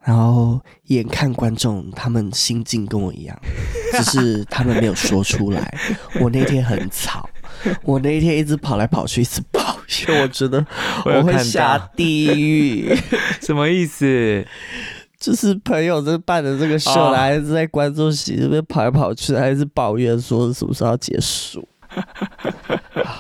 [0.04, 3.40] 然后眼看观众他们心境跟我一样，
[3.96, 5.74] 只是他们没有说出来。
[6.20, 7.30] 我那天很吵，
[7.84, 10.66] 我那天一直跑来跑去，一直跑，因为我觉得
[11.06, 12.94] 我会下地狱。
[13.40, 14.46] 什么意思？
[15.26, 21.68] 就是朋友在办的这个秀，还是在观众席这边跑来跑去，还是抱怨说什么时候要结束？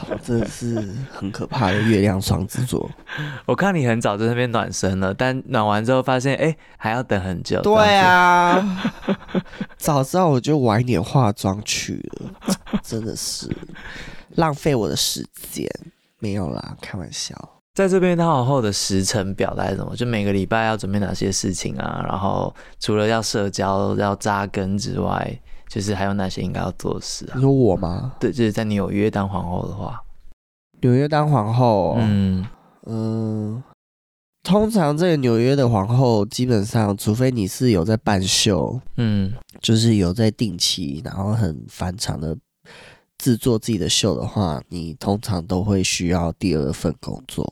[0.08, 2.88] 我真的是很可怕的月亮双子座。
[3.48, 7.60] 我看你很早在那边暖身了，但暖完之后发现，哎、欸，还要等很久。
[7.64, 8.94] 对啊，
[9.76, 12.30] 早知道我就晚一点化妆去了，
[12.84, 13.50] 真的是
[14.36, 15.68] 浪费我的时间。
[16.20, 17.55] 没有啦，开玩笑。
[17.76, 19.94] 在这边，他皇后的时程表达什么？
[19.98, 22.02] 就每个礼拜要准备哪些事情啊？
[22.08, 27.34] 然后除了要社交、要扎根之外，就是还有哪些应该要做的事啊？
[27.36, 28.14] 你说我吗？
[28.18, 30.02] 对，就是在纽约当皇后的话，
[30.80, 32.48] 纽约当皇后，嗯
[32.86, 33.62] 嗯，
[34.42, 42.38] 通常这个纽约的皇后，基本上，除非你是有在办秀，嗯，就是有在定期，然后很繁长的。
[43.18, 47.44] 制作自己的秀的话，你通常都会需要第二份工作，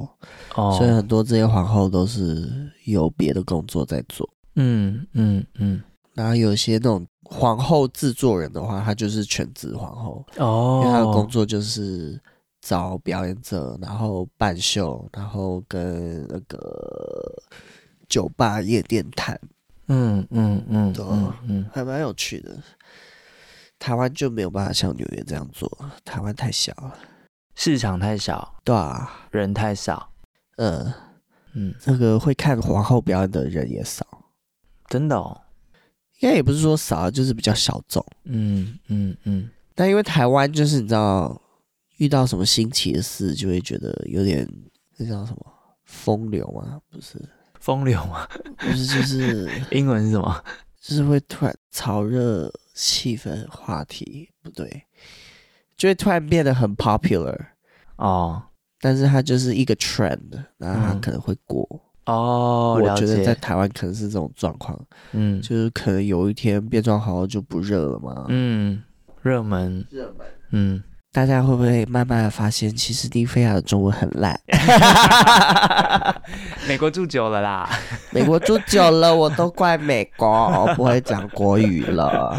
[0.55, 2.49] 哦，所以很多这些皇后都是
[2.85, 4.29] 有别的工作在做。
[4.55, 5.81] 嗯嗯嗯，
[6.13, 12.21] 然后有些那种皇后制作人的话，她就是全职皇后哦，因为她的工作就是
[12.61, 17.33] 找表演者，然后办秀，然后跟那个
[18.07, 19.39] 酒吧夜店谈。
[19.87, 22.55] 嗯嗯嗯，对，嗯嗯，还蛮有趣的。
[23.83, 25.69] 台湾就没有办法像纽约这样做，
[26.05, 26.97] 台湾太小了，
[27.53, 30.09] 市场太小，对啊，人太少，
[30.55, 30.93] 嗯
[31.51, 34.07] 嗯，那个会看皇后表演的人也少，
[34.87, 35.37] 真的哦，
[36.21, 39.49] 应该也不是说少，就是比较小众，嗯嗯嗯。
[39.75, 41.41] 但因为台湾就是你知道，
[41.97, 44.47] 遇到什么新奇的事，就会觉得有点
[44.95, 45.45] 那叫什么
[45.83, 46.79] 风流吗？
[46.89, 47.21] 不是
[47.59, 48.25] 风流吗？
[48.57, 50.41] 不是，就是 英文是什么？
[50.79, 52.49] 就是会突然炒热。
[52.73, 54.83] 气氛话题不对，
[55.77, 57.37] 就会突然变得很 popular
[57.97, 58.41] 哦，
[58.79, 61.67] 但是它就是一个 trend，然后它可能会过、
[62.05, 62.79] 嗯、哦。
[62.81, 64.79] 我觉得在台湾可能是这种状况，
[65.11, 68.81] 嗯，就是可能有一天变装好就不热了嘛，嗯，
[69.21, 74.37] 热门，热门，嗯，大家会不会慢慢的发现，其实利菲亚的中文很烂？
[76.67, 77.69] 美国住久了啦，
[78.11, 82.35] 美国住久了，我都怪美国，我不会讲国语了。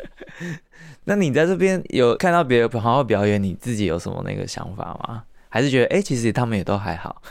[1.04, 5.22] 那你在这边有看到别的朋友表演，你自己有什么那个想法吗？
[5.48, 7.22] 还是觉得哎、欸，其实他们也都还好？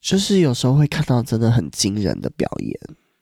[0.00, 2.76] 就是有时候会看到真的很惊人的表演，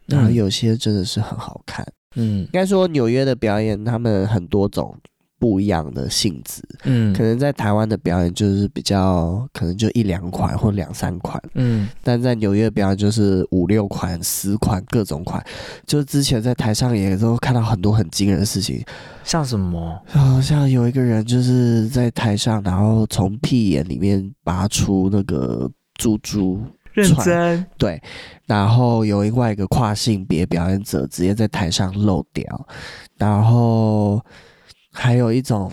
[0.07, 1.87] 然后有些真的是很好看。
[2.17, 4.99] 嗯，应该说纽约的表演，他们很多种。
[5.39, 15.41] 不一样的性质，嗯，可能在台湾的表演就是比较可能就一两款或两三款，嗯，但在纽约表演就是五六款、十款各种款。
[15.87, 18.85] 就之前在台上也都看到很多很惊人的事情，
[19.23, 20.03] 像什么？
[20.09, 26.61] 好像有一个人就是在台上，然后从屁眼里面拔出那个珠珠，
[26.93, 27.65] 认真？
[27.77, 28.03] 对，
[28.47, 32.67] 然后有另外一个跨性别表演者直接在台上漏掉，
[33.17, 34.21] 然后。
[34.99, 35.71] 还有一种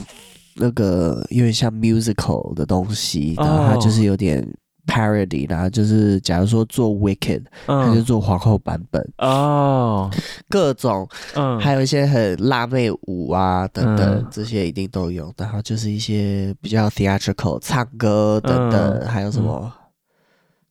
[0.56, 4.48] 那个有点像 musical 的东西，然后它就是有点
[4.86, 9.04] parody，然后就是假如说做 Wicked，它就做皇后版本。
[9.18, 10.10] 哦，
[10.48, 15.34] 各种，嗯，还有一些很辣妹舞啊等等，这些一定都有。
[15.38, 19.74] 然后就是一些比较 theatrical 唱歌等等，还有什么，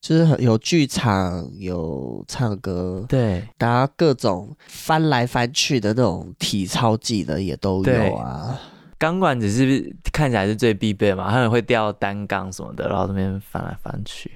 [0.05, 8.61] 就是很有剧场有唱歌，对，然后各种翻来翻去的那种体操技的也都有啊。
[8.99, 14.31] 钢管只是看起来是最必备嘛，他们会吊单杠什么的，然后这边翻来翻去。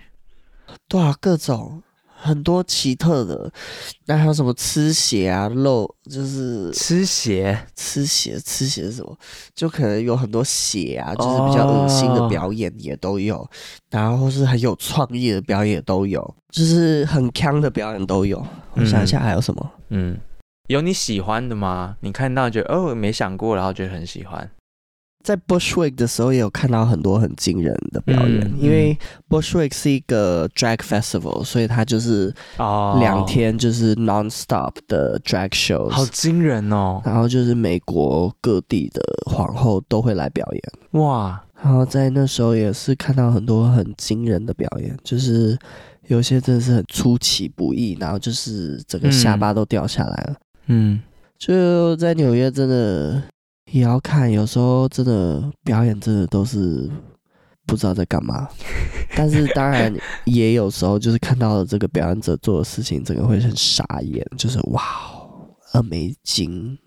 [0.88, 1.82] 对啊，各种
[2.20, 3.50] 很多奇特的，
[4.06, 9.16] 那还有什么吃血啊、肉就是吃血、吃血、吃血是什么？
[9.54, 13.50] 就可能有很多血啊，就是比较恶心的表演也都有，哦、
[13.90, 18.44] 然后是很有创意的表演都有，就是很锵的表演都有。
[18.74, 19.70] 我想一下还有什么？
[19.90, 20.18] 嗯，
[20.66, 21.96] 有你喜欢的吗？
[22.00, 24.50] 你看到觉得哦，没想过，然后觉得很喜欢。
[25.28, 28.40] 在 Bushwick 的时候，也有看到很多很惊人的表演。
[28.40, 28.96] 嗯、因为
[29.28, 37.02] Bushwick 是一个 drag festival，所以它就是两天就是 non-stop 的 drag shows，好惊人哦！
[37.04, 41.44] 然后就是美国各地的皇后都会来表演，哇！
[41.62, 45.58] 然后在那时候也是看到很多很惊人的表演，就是
[46.06, 50.36] 有些真的是很出其不意，然后就是整个下巴都掉下来了。
[50.68, 50.98] 嗯，
[51.36, 53.22] 就在纽约真的。
[53.70, 56.90] 也要看，有时候真的表演真的都是
[57.66, 58.48] 不知道在干嘛，
[59.14, 59.94] 但是当然
[60.24, 64.82] 也有时候就是看到了这个表演者做的事情，整个会很傻眼，就是哇
[65.72, 66.78] ，Amazing，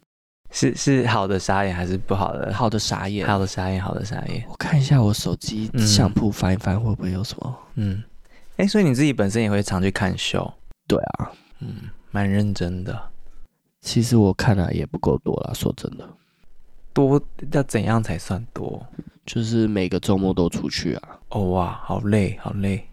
[0.50, 2.54] 是是好的傻眼还是不好的？
[2.54, 4.44] 好的傻眼，好的傻眼，好的傻眼。
[4.50, 7.58] 我看一下我手机相簿翻一翻，会不会有什么？
[7.76, 8.04] 嗯，
[8.58, 10.52] 哎、欸，所以你自己本身也会常去看秀？
[10.88, 13.00] 对啊，嗯，蛮认真的。
[13.82, 16.08] 其实我看了也不够多啦，说真的。
[16.94, 17.22] 多
[17.52, 18.86] 要怎样才算多？
[19.26, 21.20] 就是每个周末都出去啊！
[21.30, 22.84] 哦哇，好累，好累。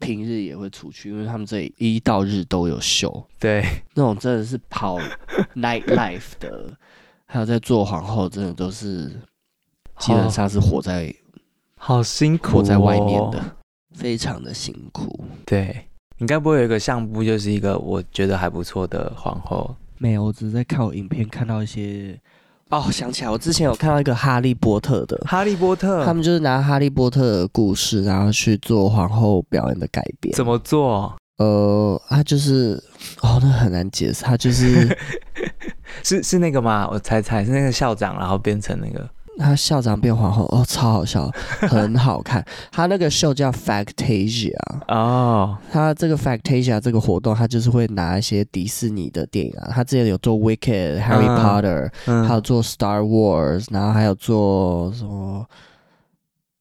[0.00, 3.24] 平日也会出去，因为他们这里一到日都有秀。
[3.38, 4.98] 对，那种真的是跑
[5.54, 6.76] night life 的，
[7.26, 9.08] 还有在做皇后，真的都是
[9.98, 11.14] 基本上是活在
[11.78, 13.56] 好辛苦，活在外面的，
[13.94, 15.24] 非常的辛苦。
[15.46, 15.86] 对，
[16.18, 19.74] 你该不会有一个相簿，就是一个我觉得还不错的皇后？
[19.98, 22.20] 没有，我只是在看我影片，看到一些。
[22.70, 30.34] 哦，想起来，我之前有看到一个哈利波特的，哈利波特，他们就是拿哈利波特的故事，然后去做皇后表演的改编。
[30.34, 31.14] 怎么做？
[31.38, 32.82] 呃，他就是，
[33.22, 34.88] 哦，那很难解释，他就是，
[36.02, 36.88] 是是那个吗？
[36.90, 39.08] 我猜猜是那个校长，然后变成那个。
[39.38, 41.30] 他校长变皇后哦，超好笑，
[41.68, 42.44] 很好看。
[42.72, 44.56] 他那个秀叫 Factasia
[44.88, 51.90] 哦，他这个 Factasia 这个活动，他就是会拿一些迪士尼的电影啊，他之前有做 Wicked、Harry Potter，
[52.26, 55.46] 还有做 Star Wars，然后还有做什么？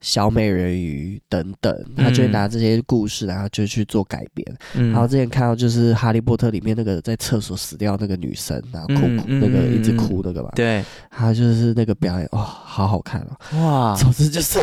[0.05, 4.57] 小美人鱼等等，他就会拿这些故事，然后就去做改编。
[4.75, 10.51] 嗯、然后之前看到就是《哈利波特》里面那个在厕所死掉那个女生，然后哭哭、嗯、那个一直哭那个吧。
[10.55, 13.57] 对，他就是那个表演，哇、哦，好好看哦！
[13.59, 14.59] 哇，总之就是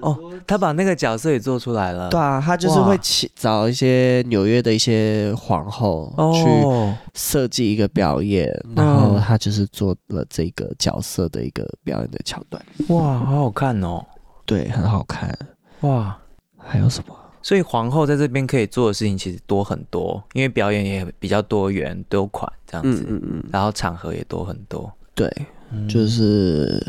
[0.00, 2.08] 哦，他把那个角色也做出来了。
[2.08, 12.64] 对啊，他就是会请找一些纽约的一些皇后去设计一个表演，哦、然后他就是做了这个角色的一个表演的桥段。
[12.88, 14.02] 哇，好好看哦！
[14.46, 15.36] 对，很好看
[15.80, 16.18] 哇！
[16.58, 17.14] 还有什么？
[17.42, 24.90] 所以皇后在这边可以做的事情其实多很多，因为表演也比较多元多款这样子，嗯嗯嗯，然后场合也多很多。
[25.14, 25.30] 对，
[25.70, 26.82] 嗯、就是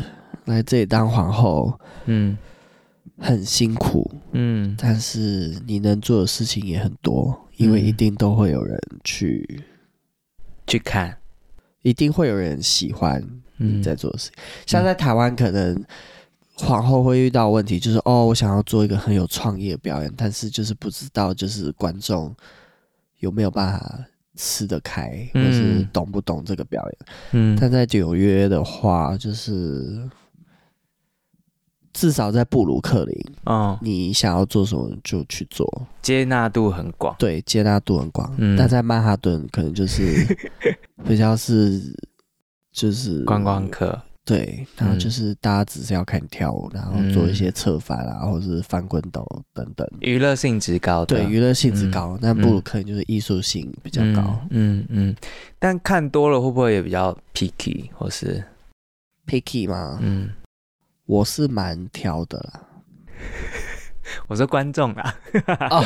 [0.46, 2.38] 来这里当皇后，嗯，
[3.18, 9.64] 很辛苦，嗯，但是你能做的事情也很多，因为一定都会有人去、嗯、
[10.66, 11.18] 去看，
[11.82, 13.22] 一定会有人喜欢
[13.58, 14.34] 你在做的事情。
[14.38, 15.84] 嗯、像在台湾可能。
[16.56, 22.34] 皇后会遇到问题，就是哦，我想要做一个很有创意的表演，但是就是不知道，就是观众
[23.18, 23.98] 有没有办法
[24.36, 26.98] 吃得开，或是懂不懂这个表演。
[27.32, 30.08] 嗯，但在纽约的话，就是
[31.92, 37.14] 至少在布鲁克林，哦，你想要做什么就去做，接纳度很广。
[37.18, 38.34] 对，接纳度很广。
[38.38, 40.24] 嗯，但在曼哈顿可能就是
[41.06, 41.94] 比较是
[42.72, 44.00] 就是观光客。
[44.26, 49.24] 对，然后就是大家只是要看你跳舞，嗯、然后做一些侧翻啊，或者是翻滚斗
[49.54, 51.16] 等等，娱乐性质高的。
[51.16, 54.36] 对，娱乐性质高，那、嗯、布鲁克林就是艺术性比较高。
[54.50, 55.16] 嗯嗯，嗯，
[55.60, 58.42] 但看多了会不会也比较 picky，或是
[59.28, 60.00] picky 吗？
[60.02, 60.30] 嗯，
[61.04, 62.62] 我是蛮挑的啦。
[64.28, 65.14] 我说观众啊，
[65.70, 65.84] 哦、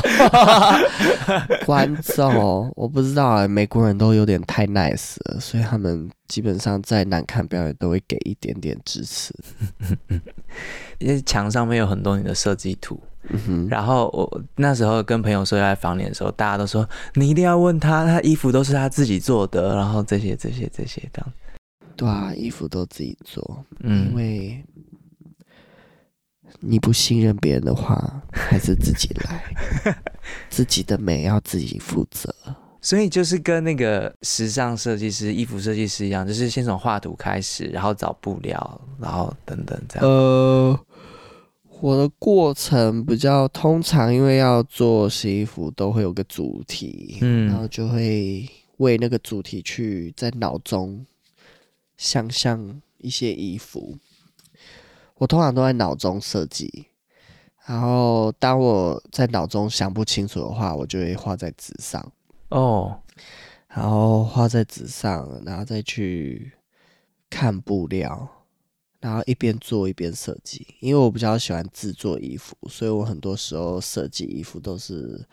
[1.64, 9.34] 观众，我不知道啊，美国人都有点太 nice 了，所以他们基本上再难看表演都会给一点点支持。
[10.98, 21.32] 因为墙上面有很多你的设计图，嗯、然后我那时候跟朋友说要来访你的时候，大家都说你一定要问他，他衣服都是他自己做的，然后这些这些这些这样。
[21.96, 24.64] 对啊，衣服都自己做，嗯，因为。
[26.60, 29.44] 你不信任别人的话，还是自己来，
[30.48, 32.34] 自己的美要自己负责。
[32.82, 40.08] 所以就是跟那个时尚设计师、衣服设计师一样，就是先从画图开始，然后找布料，然后等等这样。
[40.08, 40.80] 呃，
[41.80, 48.48] 我的过程比较通常，因为要做新衣服，都会有个主题，嗯，然后就会
[48.78, 51.04] 为那个主题去在脑中
[51.98, 53.98] 想象一些衣服。
[55.20, 56.86] 我通常都在脑中设计，
[57.66, 62.10] 然后当我在脑中想不清楚的话，我就会画在纸上。
[62.48, 62.98] 哦，
[63.68, 66.52] 然后画在纸上，然后再去
[67.28, 68.26] 看布料。
[68.98, 75.26] 然后一边做一边设计，因为我比较喜欢制作衣服，所以我很多时候设计衣服都是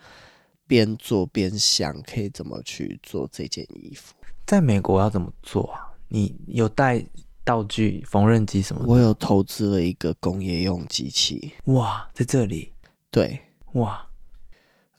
[0.66, 4.14] 边做边想可以怎么去做这件衣服。
[4.46, 5.92] 在美国要怎么做啊？
[6.08, 7.04] 你有带
[7.48, 8.86] 道具、缝纫机什么的？
[8.86, 11.54] 我有投资了一个工业用机器。
[11.64, 12.74] 哇，在这里？
[13.10, 13.40] 对，
[13.72, 14.06] 哇，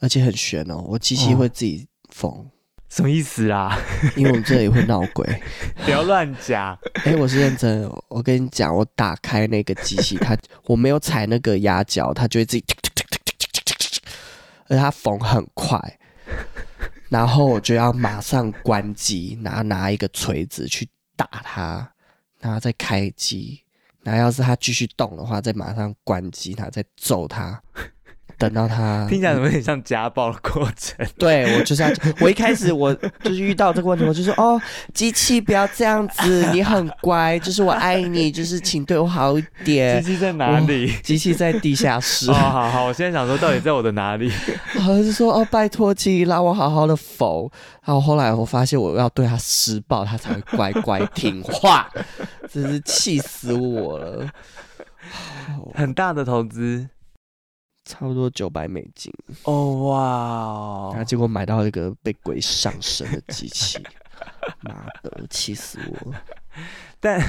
[0.00, 2.28] 而且很玄哦，我机器会自己缝。
[2.28, 2.46] 哦
[2.88, 3.78] 什么意思啊？
[4.16, 5.24] 因为我们这里会闹鬼，
[5.84, 6.76] 不要乱讲。
[7.06, 12.64] 哎、欸，我是认真，我跟你讲，我打开那个机器， 它我没有踩那个压脚，它就会自己，
[14.66, 15.78] 而且它缝很快，
[17.10, 21.92] 然后我就要马上关机，然后拿一个锤子去打它，
[22.40, 23.62] 然后再开机，
[24.02, 27.62] 然后要是他继续动的话，再马上关机，然后再揍他。
[28.40, 31.06] 等到他听起来有点像家暴的过程。
[31.18, 34.58] 对，我就是要，我一开始我就是遇到这个问题，我就说哦，
[34.94, 40.02] 机器不要这样子，你很乖，就是我爱你， 就是请对我好一点。
[40.02, 40.90] 机器在哪里？
[41.02, 42.30] 机器在地下室。
[42.30, 44.32] 哦，好好，我现在想说到底在我的哪里？
[44.72, 47.52] 然后就说哦，拜托，请让我好好的否。
[47.84, 51.86] 然后后来我发现我要对他施暴，他才会乖乖听话，
[52.50, 54.26] 真是气死我了。
[55.74, 56.88] 很大的投资。
[57.90, 59.12] 差不多九百美金
[59.42, 60.90] 哦，哇！
[60.90, 63.82] 然后结果买到一个被鬼上身的机器，
[64.62, 66.14] 妈的，气死我！
[67.00, 67.20] 但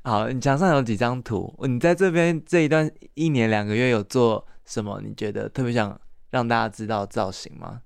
[0.00, 1.54] 好，你墙上有几张图？
[1.68, 5.02] 你在这边这一段一年两个月有做什么？
[5.04, 7.82] 你觉得特别想让大家知道造型吗？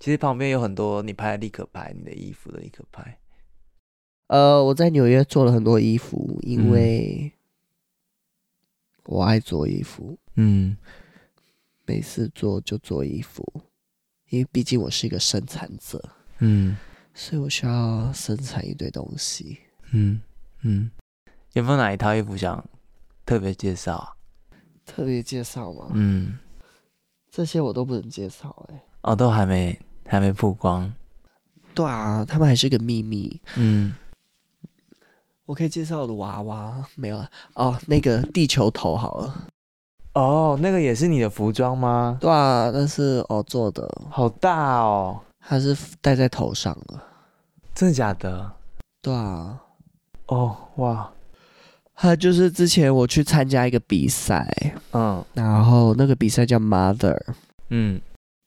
[0.00, 3.18] 其实旁边有很多你拍的立可拍，你的衣服的立可拍。
[4.28, 7.30] 呃，我在纽约做了很多衣服，因为
[9.04, 10.16] 我爱做衣服。
[10.36, 10.74] 嗯。
[11.88, 13.42] 没事做就做衣服，
[14.28, 15.98] 因为毕竟我是一个生产者，
[16.40, 16.76] 嗯，
[17.14, 19.58] 所以我需要生产一堆东西，
[19.92, 20.20] 嗯
[20.60, 20.90] 嗯。
[21.54, 22.62] 有没有哪一套衣服想
[23.24, 24.12] 特别介绍啊？
[24.84, 25.90] 特别介绍吗？
[25.94, 26.38] 嗯，
[27.30, 28.82] 这些我都不能介绍哎。
[29.00, 29.76] 哦，都还没
[30.06, 30.92] 还没曝光。
[31.74, 33.40] 对啊，他们还是个秘密。
[33.56, 33.94] 嗯，
[35.46, 39.48] 我可以介绍我的娃娃没有了哦，那个地球头好了。
[40.14, 42.18] 哦，那个也是你的服装吗？
[42.20, 46.98] 对啊，那是我做的，好大哦，它是戴在头上的，
[47.74, 48.50] 真的假的？
[49.00, 49.60] 对啊，
[50.26, 51.08] 哦哇，
[51.94, 54.46] 它就是之前我去参加一个比赛，
[54.92, 57.16] 嗯，然后那个比赛叫 Mother，
[57.70, 58.00] 嗯，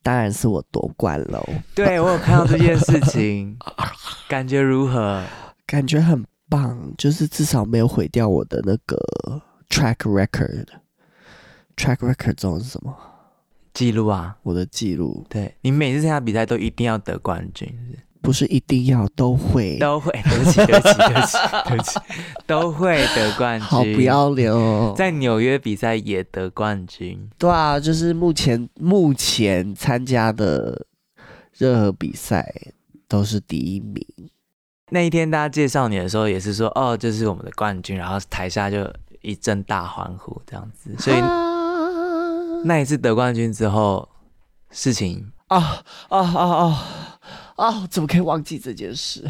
[0.03, 1.41] 当然是我夺冠喽。
[1.73, 3.57] 对，我有看到这件事情，
[4.27, 5.23] 感觉如何？
[5.65, 8.97] 感觉很棒，就是至少没有毁掉我的那个
[9.69, 10.65] track record。
[11.81, 12.95] Track record 这种是什么？
[13.73, 15.25] 记录啊，我的记录。
[15.27, 19.79] 对，你每次参加比赛都一定要得冠军，是不是一定要都会？
[19.79, 21.37] 都会， 对不起，对不起，对不起，
[21.69, 21.99] 对不起，
[22.45, 23.67] 都会得冠军。
[23.67, 27.27] 好不要脸哦，在纽约比赛也得冠军。
[27.39, 30.85] 对啊，就是目前目前参加的
[31.57, 32.53] 任何比赛
[33.07, 34.05] 都是第一名。
[34.91, 38.87] 那一天大家介绍你的时候，也是说哦，这是我们的冠军，然后台下就
[39.21, 41.50] 一阵大欢呼，这样子，所以。
[42.61, 44.07] 啊那一次得冠军之后，
[44.69, 46.87] 事情啊啊啊啊
[47.55, 47.87] 啊！
[47.89, 49.29] 怎么可以忘记这件事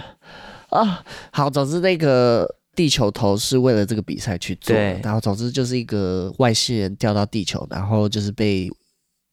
[0.69, 1.03] 啊？
[1.31, 8.69] 好，总之那个地球头是为了这个比赛去做，对然后总之就是一个外星人掉到地球，然后就是被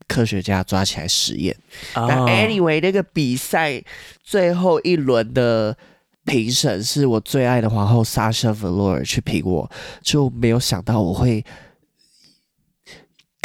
[0.07, 1.57] 科学家抓起来实验。
[1.94, 2.28] 那、oh.
[2.28, 3.82] anyway，那个比赛
[4.22, 5.76] 最后一轮的
[6.24, 9.68] 评审是我最爱的皇后 Sasha Velour 去评我，
[10.03, 11.44] 就没有想到我会。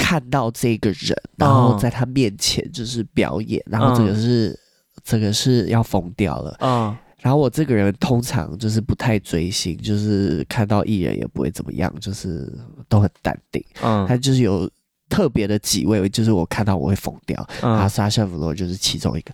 [0.04, 4.58] 看到这个人，然后在他面前就是表演，嗯、然后这个是、嗯、
[5.01, 6.58] 这个是要疯掉了。
[6.60, 12.54] 嗯，然后我这个人通常就是不太追星，就是看到艺人也不会怎么样，就是
[12.89, 13.64] 都很淡定。
[13.82, 14.70] 嗯，他就是有
[15.08, 17.47] 特别的几位，就是我看到我会疯掉。
[17.62, 19.32] 嗯，然后莎莎弗洛就是其中一个。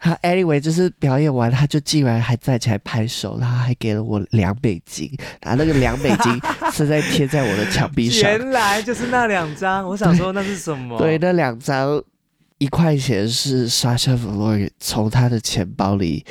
[0.00, 6.40] 他 anyway 就是表演完，他就竟然还站起来拍手，然后还给了我两美金，然后那个两美金
[6.72, 8.30] 是在贴在我的墙壁上。
[8.30, 10.98] 原来就是那两张，我想说那是什么？
[10.98, 12.02] 对， 对，那两张
[12.58, 16.24] 一块钱是 Sasha Velour 从他的钱包里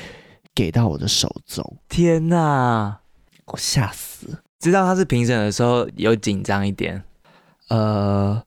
[0.55, 1.77] 给到我的手中。
[1.87, 2.99] 天哪，
[3.45, 4.41] 我吓死！
[4.59, 7.01] 知道他是评审的时候有紧张一点。
[7.69, 8.41] 呃，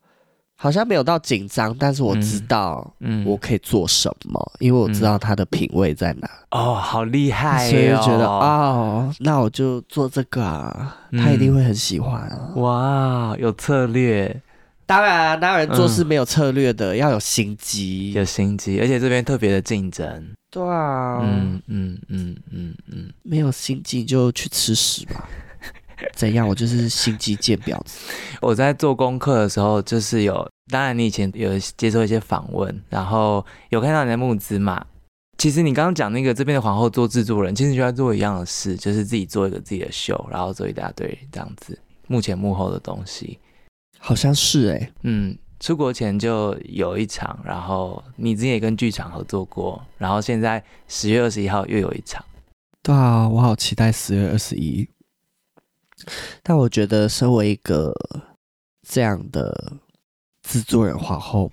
[0.62, 6.30] 好像没有到紧张，但是我知道，嗯，我可以做什么，嗯、因为我知道他的品味在哪。
[6.52, 7.68] 哦，好厉害、哦！
[7.68, 12.30] 所以就觉得哦，那我就做这个啊，他一定会很喜欢。
[12.54, 14.40] 哇，有策略。
[14.86, 20.06] 当然，当然做事没有策略的，嗯、要有心机，有心机，而且这边特别的竞争。
[20.48, 25.28] 对啊，嗯嗯嗯嗯嗯，没有心机就去吃屎吧。
[26.14, 26.46] 怎样？
[26.46, 27.98] 我就是心机贱婊子。
[28.40, 34.84] 我在做功课的时候，就是有，当然你以前有接受一些访问，然后有看到你的募资嘛。
[35.38, 41.76] 其实你刚刚讲那个这边的皇后做制作人，其实你就在做一样的事，就是自己做一个自己的秀，然后做一大堆这样子
[42.06, 43.38] 幕前幕后的东西。
[43.98, 52.24] 好像是哎、欸，嗯，出国前就有一场，然后你之前也跟剧场合作过，然后现在十月二十一号又有一场。
[52.82, 54.88] 对啊，我好期待十月二十一。
[56.42, 57.92] 但我觉得身为一个
[58.88, 59.72] 这样的
[60.42, 61.50] 制作人皇后，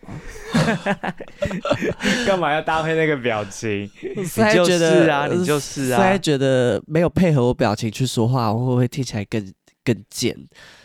[2.26, 3.90] 干嘛要搭配那个表情？
[4.16, 5.98] 你就是啊，你就是啊。
[5.98, 10.36] 现在觉得没有配合我表情去说话，我会不会听起来更更贱？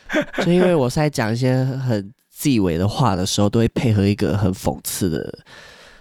[0.44, 5.38] 就因为我在讲一些很自以为的话的时候，都会配合一个很讽刺的，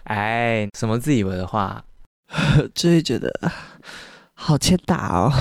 [0.04, 1.84] 哎，什么自以为的话，
[2.76, 3.34] 就会觉得
[4.44, 5.32] 好欠打哦。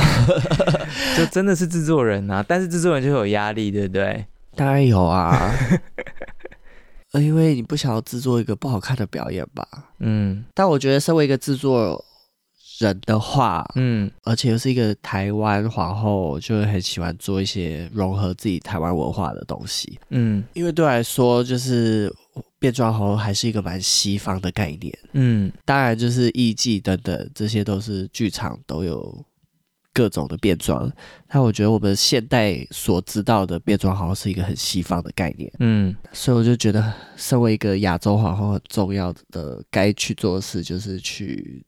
[1.16, 4.24] 就真的是制作人啊，但是制作人就有压力，对不对？
[4.54, 5.52] 当然有啊，
[7.14, 9.66] 因为你不想要制作一个不好看的表演吧？
[10.00, 12.04] 嗯，但我觉得身为一个制作。
[12.78, 22.12] 人的话，嗯，而且又是一个台湾皇后，就会很喜欢做一些融合自己台湾文化的东西，嗯，因为对我来说，就是
[22.58, 29.24] 变装皇后还是一个蛮西方的概念，嗯，当然就是艺伎等等，这些都是剧场都有
[29.92, 30.90] 各种的变装，
[31.28, 41.64] 但我觉得我们现代所知道的变装皇后是一个很西方的概念，嗯，所以我就觉得，身为一个亚洲皇后，很重要的该去做的事就是去。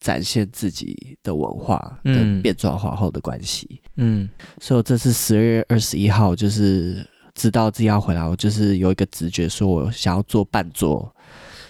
[0.00, 4.26] 展现自己的文化跟变装皇后的关系，嗯，
[4.58, 11.14] 所以我这次十二月二十一号就是知道自己要回来，我就是有一个直觉，说我想要做半桌，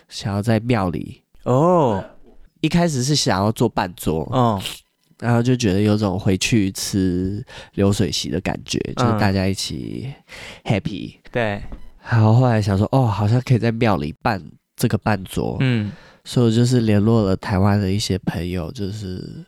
[0.08, 2.02] 想要在庙里哦。
[2.60, 4.62] 一开始是想要做半桌，哦，
[5.18, 10.12] 然后就觉得有种回去吃流水席的感觉，就是大家一起
[10.64, 11.60] happy，对。
[12.08, 14.40] 然后后来想说，哦，好像可以在庙里办
[14.76, 15.90] 这个半桌，嗯。
[16.24, 19.44] 所以我就是联络了台湾的一些朋友，就是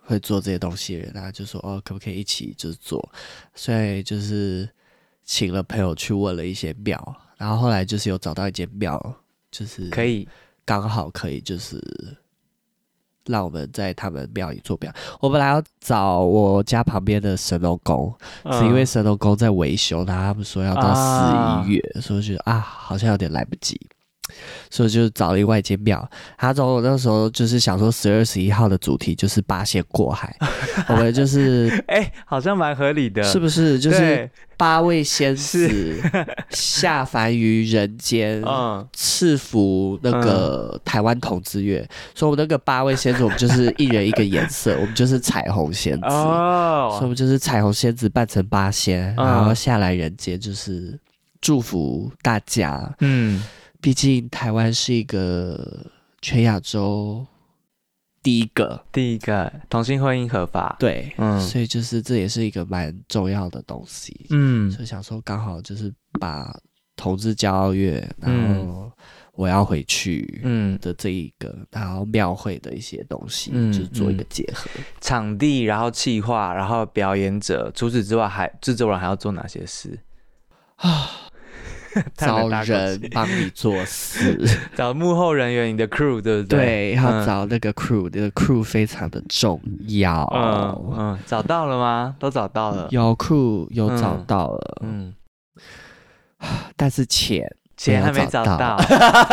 [0.00, 3.06] 会做这些东西的人，然后就说哦，可不可以一起就是做？
[3.54, 4.68] 所以就是
[5.24, 9.00] 请了朋友去问了一些庙，然后后来就是有找到一间庙，
[9.50, 10.26] 就是可以
[10.64, 11.80] 刚好可以就是
[13.26, 14.92] 让我们在他们庙里做表。
[15.20, 23.80] 我本来要找我家旁边的神农宫，嗯、是因为神农宫在维修，然后他们说要到十一月，啊、所以我觉得啊，好像有点来不及。
[24.70, 26.08] 所以就找了一外一间庙，
[26.38, 30.34] 他从我那时候就是想说十二十一号的主题就是八仙过海，
[30.88, 33.78] 我们就是哎、欸，好像蛮合理的，是不是？
[33.78, 36.00] 就是八位仙子
[36.50, 41.80] 下凡于人间，嗯，赐福那个台湾同志月。
[41.80, 50.98] 嗯、所以我们那个八位仙子，我们就是一人一个颜色，我们就是彩虹仙子哦，所以我们就是彩虹仙子扮成八仙，然后下来人间就是
[51.40, 53.42] 祝福大家，嗯。
[53.84, 55.84] 毕竟台湾是一个
[56.22, 57.22] 全亚洲
[58.22, 58.82] 第一个。
[58.90, 66.58] 第一个同性婚姻合法，对，嗯，所以就是这也是一个蛮重要的东西，嗯，所以想说刚好就是把
[66.96, 68.90] 同志骄傲月，然后
[69.34, 70.78] 我要回去，嗯。
[70.80, 74.70] 的这一个，嗯、然后庙会的一些东西，嗯，就是做一个结合，
[75.02, 80.00] 场地，然后企划，然后表演者，除此之外还制作人还要做哪些事？
[80.76, 81.20] 啊？
[82.16, 84.38] 找人帮你做事，
[84.74, 86.58] 找幕后人员，你的 crew 对不对？
[86.58, 90.24] 对，要找那个 crew，那个 crew 非常的重要。
[90.34, 92.14] 嗯嗯，找到了吗？
[92.18, 95.14] 都找到了，有 crew 有找到了，嗯，
[96.76, 97.54] 但是钱。
[97.76, 98.80] 钱还没找到，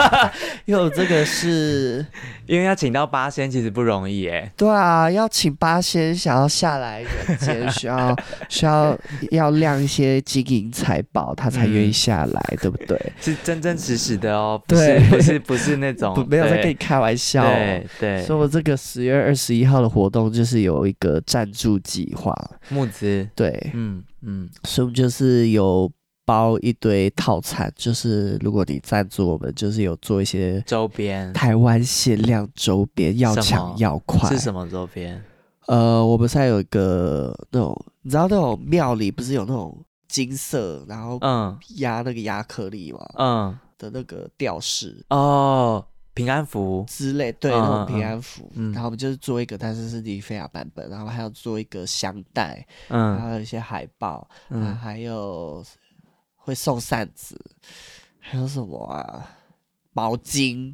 [0.66, 2.06] 因为这个是
[2.48, 4.52] 因为要请到八仙其实不容易哎。
[4.58, 8.16] 对啊，要请八仙想要下来人间，需要
[8.50, 8.98] 需要
[9.30, 13.00] 要亮一些金银财宝，他才愿意下来，嗯、对不对？
[13.22, 17.44] 是真真实实的哦，不是不是不是那种没有在跟你开玩笑。
[17.44, 22.36] 对对，所以我这个十月二十一号的活动就是有一个赞助计划，
[22.70, 23.28] 募资。
[23.36, 25.92] 对，嗯嗯，所以就是有。
[26.26, 34.30] 包一堆套餐，就是如果你赞助我们，就是有做一些周边，台湾限量周边，要抢要快。
[34.30, 34.67] 是什么？
[34.69, 35.24] 周边？
[35.67, 43.57] 呃，我们现在有一个那种，你知道那种庙里不是有那种金色，然后嗯，压那个亚克力嘛，嗯。
[43.78, 45.03] 的那个吊饰。
[45.09, 46.86] 哦，平安符。
[46.88, 55.63] 之类，对，那种平安符，然后我们就是做一个，但是是尼菲亚版本，然后还要做一个香袋，嗯，还有一些海报，嗯，还有
[56.44, 57.39] 会送扇子，
[58.20, 59.38] 还有什么啊？
[59.94, 60.74] 毛巾，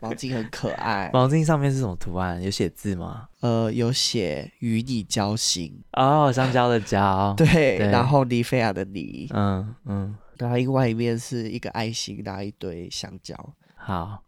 [0.00, 1.10] 毛巾很可爱。
[1.12, 2.42] 毛巾上面是什么图案？
[2.42, 3.28] 有写字吗？
[3.40, 7.34] 呃，有写与你交心哦，香蕉的蕉。
[7.36, 13.36] 对，对然后尼菲亚的尼，嗯嗯，然后另外一面是一个爱心，拿一堆香蕉。
[13.76, 14.22] 好，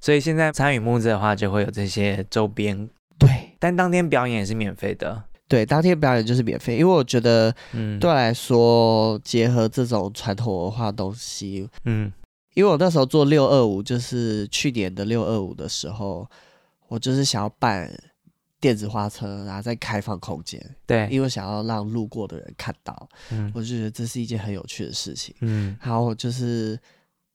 [0.00, 2.88] 所以现在参与募资的话，就会有这些周边。
[3.18, 5.24] 对，但当天表演也是免费的。
[5.50, 12.10] 对，当天表演就是免费，因为我觉得，嗯，对我来说，结合这种传统文化东西，嗯。
[12.54, 16.28] 因为我那时候做六二五，就是去年的六二五的时候，
[16.88, 17.88] 我就是想要办
[18.60, 20.60] 电子花车，然后再开放空间。
[20.84, 25.32] 对，因为想要让路过的人看到，嗯，我就觉得这是一件很有趣的事情。
[25.40, 26.78] 嗯，然后就是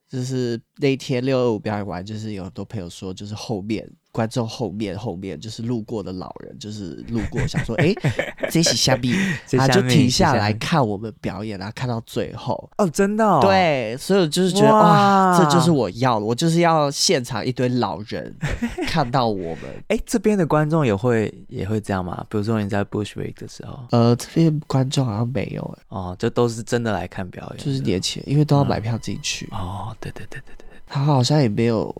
[0.09, 3.89] 就是那一天六二五表演完，就是有很多朋友说，就是后面。
[4.15, 9.13] 观众后面后面就是路过的老人，就是路过想说，哎、欸，这是虾米，
[9.57, 12.69] 他就停下来看我们表演，然后看到最后。
[12.77, 13.41] 哦，真的、哦？
[13.41, 18.33] 对，所以我就是觉得哇，哇，这就是我要的，我就是要现场一堆老人
[18.87, 19.63] 看到我们。
[19.89, 22.25] 哎、欸，这边的观众也会也会这样吗？
[22.29, 29.59] 比如说你在 Bushwick 的时候，呃，这边观众好像没有，哦，就都是真的来看表演，就是年前，因为都要买票进去、嗯。
[29.59, 31.93] 哦，对对对对对，他好像也没有。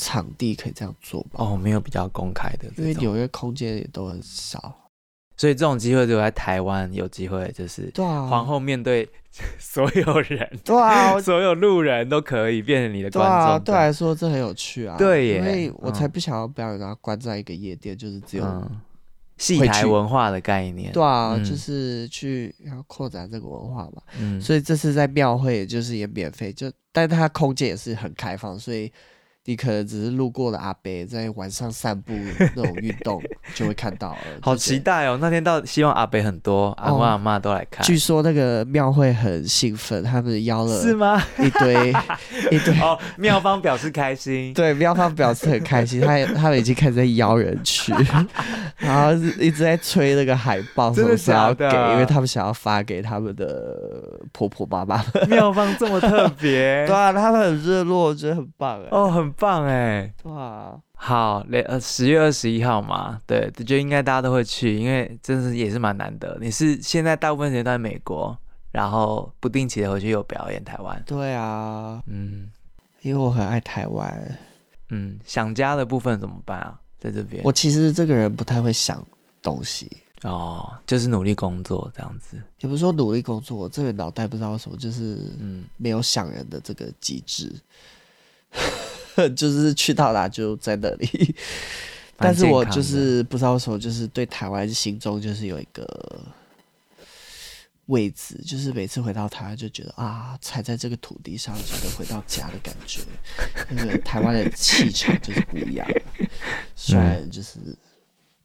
[0.00, 1.44] 场地可以这样做吧？
[1.44, 4.74] 哦，没有比较公开的，因为纽约空间也都很少，
[5.36, 9.08] 所以这种机会就在台湾有机会，就是对啊，皇后面对
[9.60, 13.38] 所有人，对啊， 所有路人都可以变成你的观众。
[13.38, 14.96] 对啊，对来说这很有趣啊。
[14.98, 18.70] 对耶，因为我才不想要表演，然后关在一个夜店，就是只有
[19.38, 20.92] 戏台文化的概念。
[20.92, 24.02] 对啊，就是去要扩展这个文化嘛。
[24.18, 28.92] 嗯，所以这次在庙会，就是也免费，就但是它空间也是很开放，所以。
[29.50, 32.12] 你可能只是路过了阿伯在晚上散步
[32.54, 33.20] 那种运动，
[33.52, 34.18] 就会看到了。
[34.40, 35.18] 好期待哦！
[35.20, 37.84] 那天到希望阿伯很多，阿公阿妈都来看。
[37.84, 41.20] 据说那个庙会很兴奋，他们邀了是吗？
[41.40, 41.92] 一堆
[42.52, 44.54] 一堆哦，庙方表示开心。
[44.54, 47.92] 对，庙方表示很开心，他他们已经开始在邀人去，
[48.78, 53.76] 然后一直在催那个海报，真的想要给，因为他们想要发给他们的
[54.30, 55.04] 婆婆妈妈。
[55.26, 58.88] 庙方这么特别，对啊，他们很热络，我觉得很棒哎。
[58.92, 59.34] 哦，很。
[59.40, 66.36] 棒哎，哇，好，呃，十月二十一号嘛，对，就应该大家都会去，因为真的也是蛮难得。
[66.42, 68.36] 你是现在大部分时间都在美国，
[68.70, 71.02] 然后不定期的回去有表演台湾。
[71.06, 72.50] 对啊，嗯，
[73.00, 74.38] 因为我很爱台湾，
[74.90, 76.78] 嗯，想家的部分怎么办啊？
[76.98, 79.02] 在这边，我其实这个人不太会想
[79.40, 79.90] 东西
[80.22, 82.36] 哦，就是努力工作这样子。
[82.58, 87.50] 也不是说努力工作，我这个脑袋不知道为什么，就是嗯，没有想人的这个机制。
[89.36, 91.34] 就是去到哪就在那里，
[92.16, 96.20] 但是我就是不知道为什么，就是对台湾心中就是有一个
[97.86, 103.00] 位置，就是每次回到台湾就觉得啊，踩在这个土地上，觉得回到家的感觉。
[103.70, 105.88] 那个台湾的气场就是不一样，
[106.76, 107.58] 虽然就是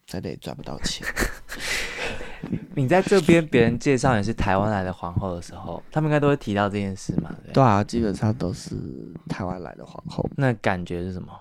[0.06, 1.06] 在那里赚不到钱。
[2.74, 7.34] 你在这边，别人介绍你是台湾来的皇后的时候，他们应该都会提到这件事嘛？
[7.44, 8.76] 对，对啊，基本上都是
[9.28, 10.28] 台湾来的皇后。
[10.36, 11.32] 那感觉是什么？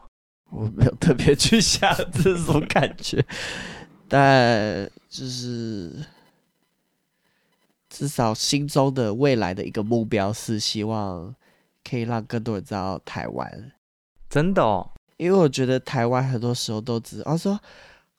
[0.51, 3.23] 我没有特别去想 这种感觉，
[4.07, 5.91] 但就是
[7.89, 11.35] 至少心中的未来的一个目标是希望
[11.83, 13.71] 可以让更多人知道台湾。
[14.29, 17.59] 真的哦，因为我觉得台湾很多时候都只哦说。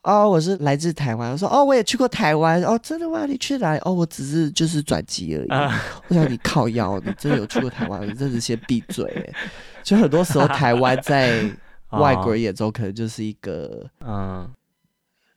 [0.06, 1.32] 哦，我是来自台湾。
[1.32, 2.62] 我说，哦，我也去过台湾。
[2.62, 3.26] 哦，真的吗？
[3.26, 3.80] 你去哪里？
[3.84, 5.48] 哦，我只是就是转机而已。
[5.48, 5.72] Uh,
[6.06, 8.00] 我想你靠腰，你真的有去过台湾？
[8.06, 9.34] 你真的先闭嘴。
[9.82, 11.42] 就很多时候，台湾在
[11.90, 14.48] 外国人眼中可能就是一个 嗯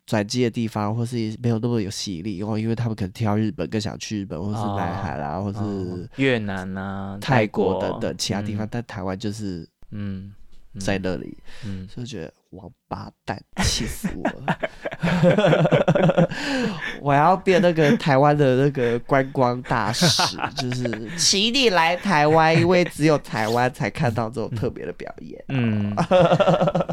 [0.05, 2.37] 转机的地方，或是没有那么有吸引力。
[2.37, 8.67] 因为因为他们可能挑日本，更想去日本，或是南海啦，uh, 或是越南啊、泰国等等其他地方。
[8.67, 10.31] 嗯、但台湾就是嗯。
[10.79, 14.59] 在那里，嗯，就觉得王八蛋， 气死我了！
[17.01, 20.05] 我要变那个台湾的那个观光大使，
[20.55, 25.43] 就是请你来台湾，因为只有台湾才看到这种特别的表演。
[25.47, 25.95] 嗯，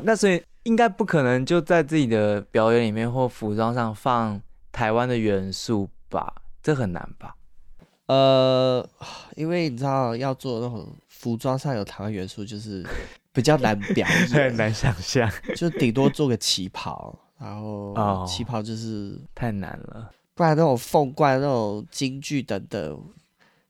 [0.04, 4.40] 那所以应该不可能就在自己的表演里面或服装上放
[4.72, 6.32] 台湾的元素吧？
[6.62, 7.34] 这很难吧？
[8.06, 8.88] 呃，
[9.34, 12.84] 因为你知道要做那种服装上有台湾元素，就是。
[13.36, 23.04] 比较难表演， 很难想象，就顶多做个旗袍，然后旗袍就是、哦、太难了，不然那种凤冠、那种京剧等等，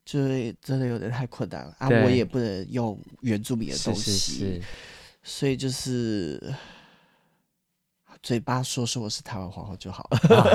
[0.04, 1.74] 就是真的有点太困难了。
[1.78, 1.88] 啊！
[1.88, 4.62] 我也不能用原住民的东西，是是是，
[5.24, 6.40] 所以就是。
[8.22, 10.46] 嘴巴说说我是台湾皇后就好了，啊。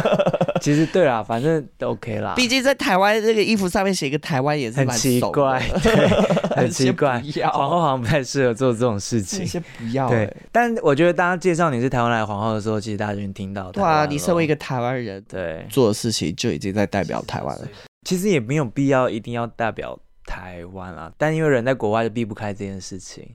[0.62, 2.34] 其实对啦，反正都 OK 啦。
[2.36, 6.08] 毕竟在台湾这个衣服上面写一个台湾也是蛮奇怪，对，
[6.56, 7.20] 很奇怪。
[7.52, 9.46] 皇后好像不太适合做这种事情。
[9.46, 10.26] 先不要，欸。
[10.26, 13.72] 对，但我觉得大家介绍你是台湾来的皇后的时候，其实大家就能听到。
[13.72, 17.68] 对啊，你身为一个台湾人，对做的事情就已经在代表台湾了。
[18.04, 23.28] 其实也没有必要一定要代表台湾啊，但因为人在国外就避不开这件事情。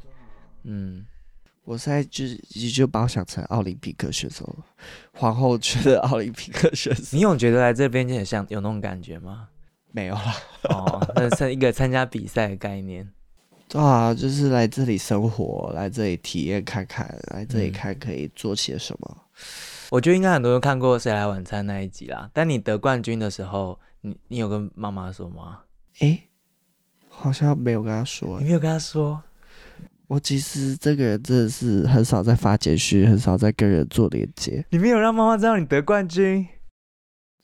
[0.64, 1.04] 嗯。
[1.66, 4.56] 我现在就是也就把我想成奥林匹克选手，
[5.12, 7.16] 皇后区的奥林匹克选手。
[7.16, 9.48] 你有觉得来这边就很像有那种感觉吗？
[9.90, 10.34] 没有啦。
[10.70, 13.06] 哦，那是一个参加比赛的概念。
[13.68, 19.16] 对啊，就是来这里生活，来这里体验看看，来这里看可以做些什么。
[19.18, 19.26] 嗯、
[19.90, 22.30] 我觉得应该很多人看过《谁来晚餐》那一集啦。
[22.32, 25.62] 但你得冠军的时候，你你有跟妈妈说吗？
[25.98, 26.28] 诶，
[27.08, 28.38] 好像没有跟她说。
[28.38, 29.20] 你没有跟她说？
[30.08, 34.64] 我其实这个人真的是很少在发简讯，很少在跟人做连接。
[34.70, 36.46] 你没有让妈妈知道你得冠军，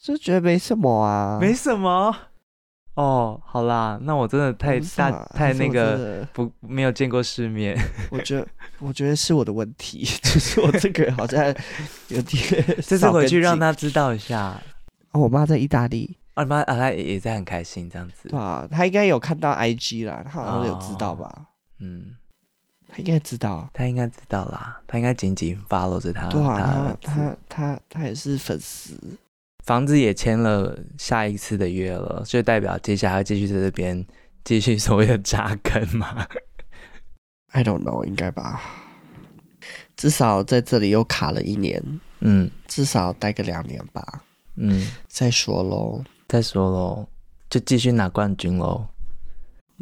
[0.00, 2.14] 就觉得没什么啊，没什么。
[2.94, 7.76] 哦，好啦，那我真的太大太那个不没有见过世面。
[8.12, 8.46] 我觉得
[8.78, 11.44] 我觉得是我的问题， 就是我这个人好像
[12.08, 12.64] 有点。
[12.86, 14.60] 这次回去让他知道一下。
[15.12, 18.28] 我妈在意大利，我妈啊，她也在很开心这样子。
[18.28, 21.28] 对啊，她应该有看到 IG 啦，她好像有知道吧？
[21.34, 21.46] 哦、
[21.80, 22.16] 嗯。
[22.94, 26.28] 他应该知道，他应该知道啦，他应该紧紧 follow 着他。
[26.28, 28.94] 对啊，他他他他也是粉丝，
[29.64, 34.06] 房子也签了下一次的约了，就代表接下来要继续在这边
[34.44, 36.26] 继续所谓的扎根嘛。
[37.52, 38.60] I don't know，应该吧。
[39.96, 41.82] 至少在这里又卡了一年，
[42.20, 44.22] 嗯，至少待个两年吧，
[44.56, 47.06] 嗯，再说喽，再说喽，
[47.48, 48.86] 就继续拿冠军喽。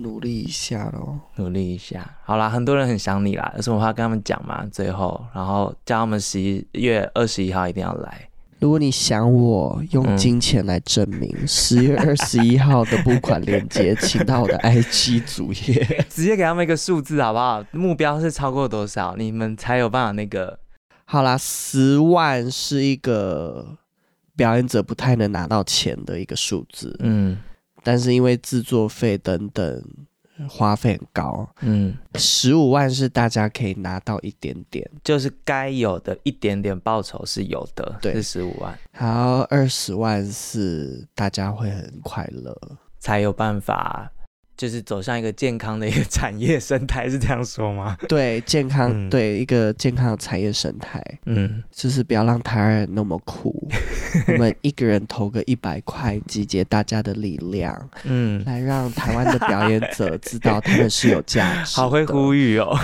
[0.01, 2.11] 努力一下喽，努力一下。
[2.24, 4.64] 好啦，很多人很想你啦，有什么话跟他们讲嘛？
[4.72, 8.26] 最后，然后叫他们十一月二十一号一定要来。
[8.61, 17.64] 如果你想我，用金钱来证明，十、嗯、月二十一号的付款链接，请到我的 IG 主页，直接给他们一个数字好不好？
[17.72, 20.59] 目标是超过多少，你们才有办法那个？
[21.05, 23.76] 好啦，十万是一个
[24.36, 26.94] 表演者不太能拿到钱的一个数字。
[27.01, 27.38] 嗯。
[27.82, 29.82] 但是因为制作费等等
[30.48, 38.78] 花费很高，嗯，十五万是大家可以拿到一点点，就是该有的一点点报酬是有的，对，是十五万。
[38.92, 42.56] 然后二十万是大家会很快乐，
[42.98, 44.10] 才有办法。
[44.61, 47.96] 就是走向一个健康的一个产业生态，是这样说吗？
[48.06, 53.66] 对，健康，嗯、对一个健康的产业生态，嗯，就是不要让台湾人那么苦。
[54.28, 61.76] 我们一个人投个一百块，集结大家的力量，嗯，来让台湾的表演者知道他们是有价值。
[61.80, 62.78] 好会呼吁哦，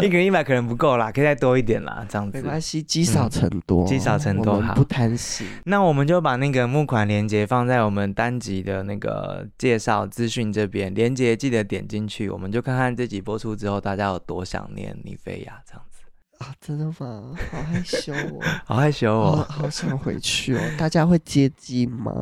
[0.00, 2.38] 一个人一百可能不够啦，可以再多一点啦，这样子。
[2.38, 5.44] 没关系，积少成多，积、嗯、少成多，好，不贪心。
[5.64, 16.02] 那我们就把那个募款链接放在我们单集的那个介绍资讯这边，连接记得点进去，我们就看看这集播出之后，大家有多想念尼菲亚这样子
[16.38, 16.54] 啊？
[16.60, 17.34] 真的吗？
[17.50, 20.60] 好害羞哦， 好害羞哦，好，想回去哦。
[20.78, 22.12] 大家会接机吗？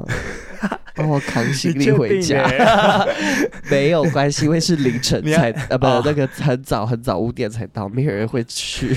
[0.95, 2.45] 帮我扛行李回家？
[3.70, 8.97] 没有关系，因为是凌晨才啊，不，那个很早很早五点才到，没有人会去。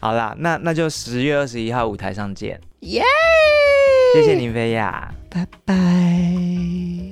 [0.00, 3.02] 好啦，那那就十月二十一号舞台上见，耶！
[4.14, 7.07] 谢谢尼菲亚，拜拜。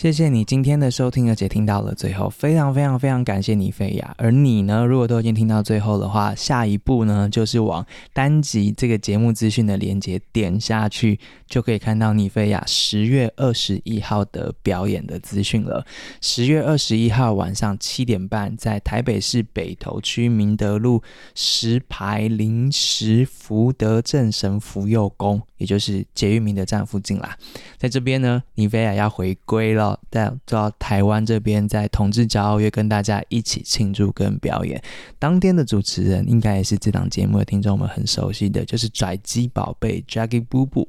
[0.00, 4.14] 谢谢你今天的收听，而且听到了最后，非常非常非常感谢尼菲亚。
[4.16, 7.84] 而你呢，如果都已经听到最后的话，下一步呢，就是往
[8.14, 11.20] 单集这个节目资讯的连接点下去，
[11.50, 15.84] 就可以看到尼菲亚十月二十一号的表演的资讯了。
[16.22, 21.02] 十月二十一号晚上七点半，在台北市北投区明德路
[21.34, 27.36] 石牌临时福德正神福佑宫，也就是捷运明德站附近啦。
[27.76, 29.89] 在这边呢，尼菲亚要回归了。
[30.10, 34.82] 在到台湾这边，在同志骄傲月跟大家一起庆祝跟表演。
[35.18, 40.88] 当天的主持人应该也是这档节目的听众们很熟悉的，就是拽鸡宝贝 Jackie 布布。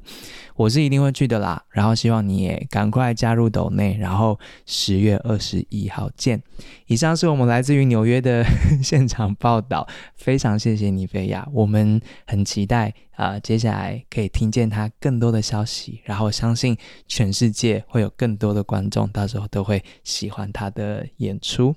[0.54, 1.62] 我是一定会去的啦。
[1.70, 6.42] 然后希望你也赶快加入斗内，然后十月二十一号见。
[6.86, 8.44] 以上是我们来自于纽约的
[8.82, 21.74] 现场报道，非常谢谢你菲亚，我们很期待啊、接下来可以听见他更多的消息，然后相信全世界会有更多的观众，到时候都会喜欢他的演出。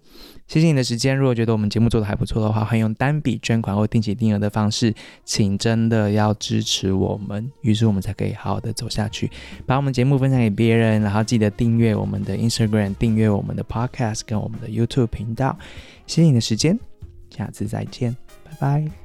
[0.47, 9.29] 谢谢你的时间，如果觉得我们节目做得还不错的话，欢迎用单笔捐款或定期定额的方式，请真的要支持我们，于是我们才可以好好的走下去，
[9.65, 15.57] 把我们节目分享给别人，然后记得订阅我们的 Instagram，订阅我们的 Podcast 跟我们的 YouTube 频道。
[16.07, 16.79] 谢谢你的时间，
[17.36, 19.05] 下次再见，拜拜。